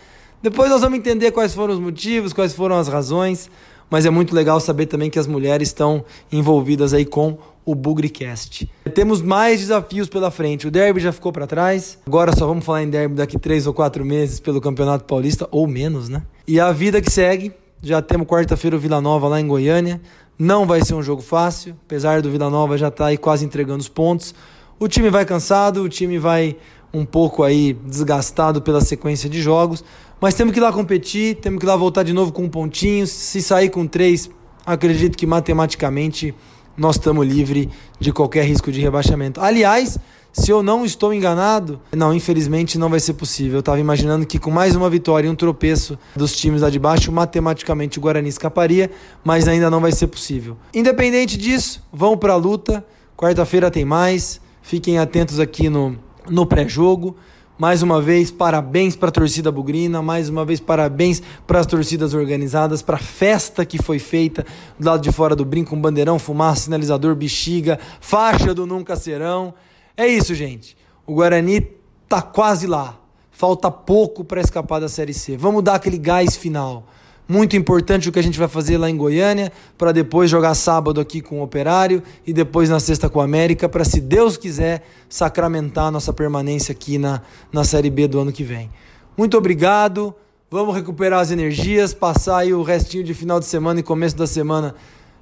depois 0.42 0.70
nós 0.70 0.80
vamos 0.80 0.98
entender 0.98 1.30
quais 1.30 1.54
foram 1.54 1.74
os 1.74 1.80
motivos, 1.80 2.32
quais 2.32 2.52
foram 2.52 2.76
as 2.76 2.88
razões, 2.88 3.50
mas 3.90 4.06
é 4.06 4.10
muito 4.10 4.34
legal 4.34 4.60
saber 4.60 4.86
também 4.86 5.10
que 5.10 5.18
as 5.18 5.26
mulheres 5.26 5.68
estão 5.68 6.04
envolvidas 6.30 6.92
aí 6.92 7.04
com 7.04 7.38
o 7.64 7.74
Bugrecast. 7.74 8.70
Temos 8.94 9.22
mais 9.22 9.60
desafios 9.60 10.08
pela 10.08 10.30
frente. 10.30 10.66
O 10.68 10.70
derby 10.70 11.00
já 11.00 11.12
ficou 11.12 11.32
para 11.32 11.46
trás. 11.46 11.98
Agora 12.06 12.36
só 12.36 12.46
vamos 12.46 12.64
falar 12.64 12.82
em 12.82 12.90
derby 12.90 13.14
daqui 13.14 13.38
três 13.38 13.66
ou 13.66 13.72
quatro 13.72 14.04
meses 14.04 14.38
pelo 14.38 14.60
Campeonato 14.60 15.04
Paulista, 15.04 15.48
ou 15.50 15.66
menos, 15.66 16.08
né? 16.08 16.22
E 16.46 16.60
a 16.60 16.70
vida 16.72 17.00
que 17.00 17.10
segue. 17.10 17.52
Já 17.82 18.00
temos 18.00 18.26
quarta-feira 18.26 18.76
o 18.76 18.78
Vila 18.78 19.00
Nova 19.00 19.28
lá 19.28 19.40
em 19.40 19.46
Goiânia. 19.46 20.00
Não 20.38 20.66
vai 20.66 20.82
ser 20.82 20.94
um 20.94 21.02
jogo 21.02 21.22
fácil, 21.22 21.76
apesar 21.84 22.22
do 22.22 22.30
Vila 22.30 22.48
Nova 22.50 22.76
já 22.78 22.88
estar 22.88 23.04
tá 23.04 23.10
aí 23.10 23.18
quase 23.18 23.44
entregando 23.44 23.80
os 23.80 23.88
pontos. 23.88 24.34
O 24.78 24.88
time 24.88 25.10
vai 25.10 25.24
cansado, 25.24 25.82
o 25.82 25.88
time 25.88 26.18
vai 26.18 26.56
um 26.92 27.04
pouco 27.04 27.42
aí 27.42 27.72
desgastado 27.72 28.62
pela 28.62 28.80
sequência 28.80 29.28
de 29.28 29.42
jogos, 29.42 29.84
mas 30.24 30.32
temos 30.32 30.54
que 30.54 30.58
ir 30.58 30.62
lá 30.62 30.72
competir, 30.72 31.34
temos 31.34 31.58
que 31.58 31.66
ir 31.66 31.68
lá 31.68 31.76
voltar 31.76 32.02
de 32.02 32.14
novo 32.14 32.32
com 32.32 32.44
um 32.44 32.48
pontinho. 32.48 33.06
Se 33.06 33.42
sair 33.42 33.68
com 33.68 33.86
três, 33.86 34.30
acredito 34.64 35.18
que 35.18 35.26
matematicamente 35.26 36.34
nós 36.78 36.96
estamos 36.96 37.28
livre 37.28 37.68
de 38.00 38.10
qualquer 38.10 38.46
risco 38.46 38.72
de 38.72 38.80
rebaixamento. 38.80 39.38
Aliás, 39.38 39.98
se 40.32 40.50
eu 40.50 40.62
não 40.62 40.82
estou 40.82 41.12
enganado, 41.12 41.78
não, 41.94 42.14
infelizmente 42.14 42.78
não 42.78 42.88
vai 42.88 43.00
ser 43.00 43.12
possível. 43.12 43.56
Eu 43.56 43.60
estava 43.60 43.78
imaginando 43.78 44.24
que 44.24 44.38
com 44.38 44.50
mais 44.50 44.74
uma 44.74 44.88
vitória 44.88 45.28
e 45.28 45.30
um 45.30 45.34
tropeço 45.34 45.98
dos 46.16 46.34
times 46.34 46.62
lá 46.62 46.70
de 46.70 46.78
baixo, 46.78 47.12
matematicamente 47.12 47.98
o 47.98 48.00
Guarani 48.00 48.30
escaparia, 48.30 48.90
mas 49.22 49.46
ainda 49.46 49.68
não 49.68 49.78
vai 49.78 49.92
ser 49.92 50.06
possível. 50.06 50.56
Independente 50.72 51.36
disso, 51.36 51.82
vão 51.92 52.16
para 52.16 52.32
a 52.32 52.36
luta. 52.36 52.82
Quarta-feira 53.14 53.70
tem 53.70 53.84
mais. 53.84 54.40
Fiquem 54.62 54.96
atentos 54.96 55.38
aqui 55.38 55.68
no, 55.68 55.98
no 56.30 56.46
pré-jogo. 56.46 57.14
Mais 57.56 57.82
uma 57.82 58.02
vez, 58.02 58.32
parabéns 58.32 58.96
para 58.96 59.10
a 59.10 59.12
torcida 59.12 59.52
bugrina, 59.52 60.02
mais 60.02 60.28
uma 60.28 60.44
vez, 60.44 60.58
parabéns 60.58 61.22
para 61.46 61.60
as 61.60 61.66
torcidas 61.66 62.12
organizadas, 62.12 62.82
para 62.82 62.96
a 62.96 62.98
festa 62.98 63.64
que 63.64 63.80
foi 63.80 64.00
feita 64.00 64.44
do 64.76 64.84
lado 64.84 65.00
de 65.00 65.12
fora 65.12 65.36
do 65.36 65.44
brinco, 65.44 65.76
um 65.76 65.80
bandeirão, 65.80 66.18
fumaça, 66.18 66.62
sinalizador, 66.62 67.14
bexiga, 67.14 67.78
faixa 68.00 68.52
do 68.52 68.66
Nunca 68.66 68.96
Serão. 68.96 69.54
É 69.96 70.04
isso, 70.04 70.34
gente. 70.34 70.76
O 71.06 71.14
Guarani 71.14 71.60
tá 72.08 72.20
quase 72.20 72.66
lá. 72.66 72.98
Falta 73.30 73.70
pouco 73.70 74.24
para 74.24 74.40
escapar 74.40 74.80
da 74.80 74.88
Série 74.88 75.14
C. 75.14 75.36
Vamos 75.36 75.62
dar 75.62 75.76
aquele 75.76 75.98
gás 75.98 76.36
final. 76.36 76.88
Muito 77.26 77.56
importante 77.56 78.08
o 78.08 78.12
que 78.12 78.18
a 78.18 78.22
gente 78.22 78.38
vai 78.38 78.48
fazer 78.48 78.76
lá 78.76 78.90
em 78.90 78.96
Goiânia, 78.96 79.50
para 79.78 79.92
depois 79.92 80.30
jogar 80.30 80.54
sábado 80.54 81.00
aqui 81.00 81.22
com 81.22 81.40
o 81.40 81.42
Operário 81.42 82.02
e 82.26 82.32
depois 82.34 82.68
na 82.68 82.78
sexta 82.78 83.08
com 83.08 83.18
o 83.18 83.22
América, 83.22 83.66
para, 83.66 83.82
se 83.82 83.98
Deus 84.00 84.36
quiser, 84.36 84.86
sacramentar 85.08 85.86
a 85.86 85.90
nossa 85.90 86.12
permanência 86.12 86.72
aqui 86.72 86.98
na, 86.98 87.22
na 87.50 87.64
Série 87.64 87.88
B 87.88 88.06
do 88.06 88.20
ano 88.20 88.30
que 88.30 88.44
vem. 88.44 88.70
Muito 89.16 89.38
obrigado. 89.38 90.14
Vamos 90.50 90.74
recuperar 90.74 91.20
as 91.20 91.30
energias, 91.30 91.94
passar 91.94 92.38
aí 92.38 92.52
o 92.52 92.62
restinho 92.62 93.02
de 93.02 93.14
final 93.14 93.40
de 93.40 93.46
semana 93.46 93.80
e 93.80 93.82
começo 93.82 94.16
da 94.16 94.26
semana 94.26 94.74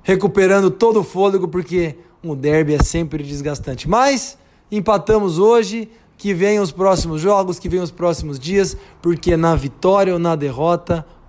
recuperando 0.03 0.71
todo 0.71 1.01
o 1.01 1.05
fôlego, 1.05 1.47
porque 1.47 1.97
um 2.23 2.35
derby 2.35 2.75
é 2.75 2.83
sempre 2.83 3.23
desgastante. 3.23 3.88
Mas 3.88 4.37
empatamos 4.71 5.38
hoje 5.38 5.88
que 6.19 6.35
venham 6.35 6.62
os 6.62 6.71
próximos 6.71 7.21
jogos, 7.21 7.59
que 7.59 7.69
venham 7.69 7.85
os 7.85 7.91
próximos 7.91 8.38
dias, 8.38 8.77
porque 9.01 9.37
na 9.37 9.55
vitória 9.57 10.12
ou 10.12 10.19
na 10.19 10.37
derrota, 10.37 11.05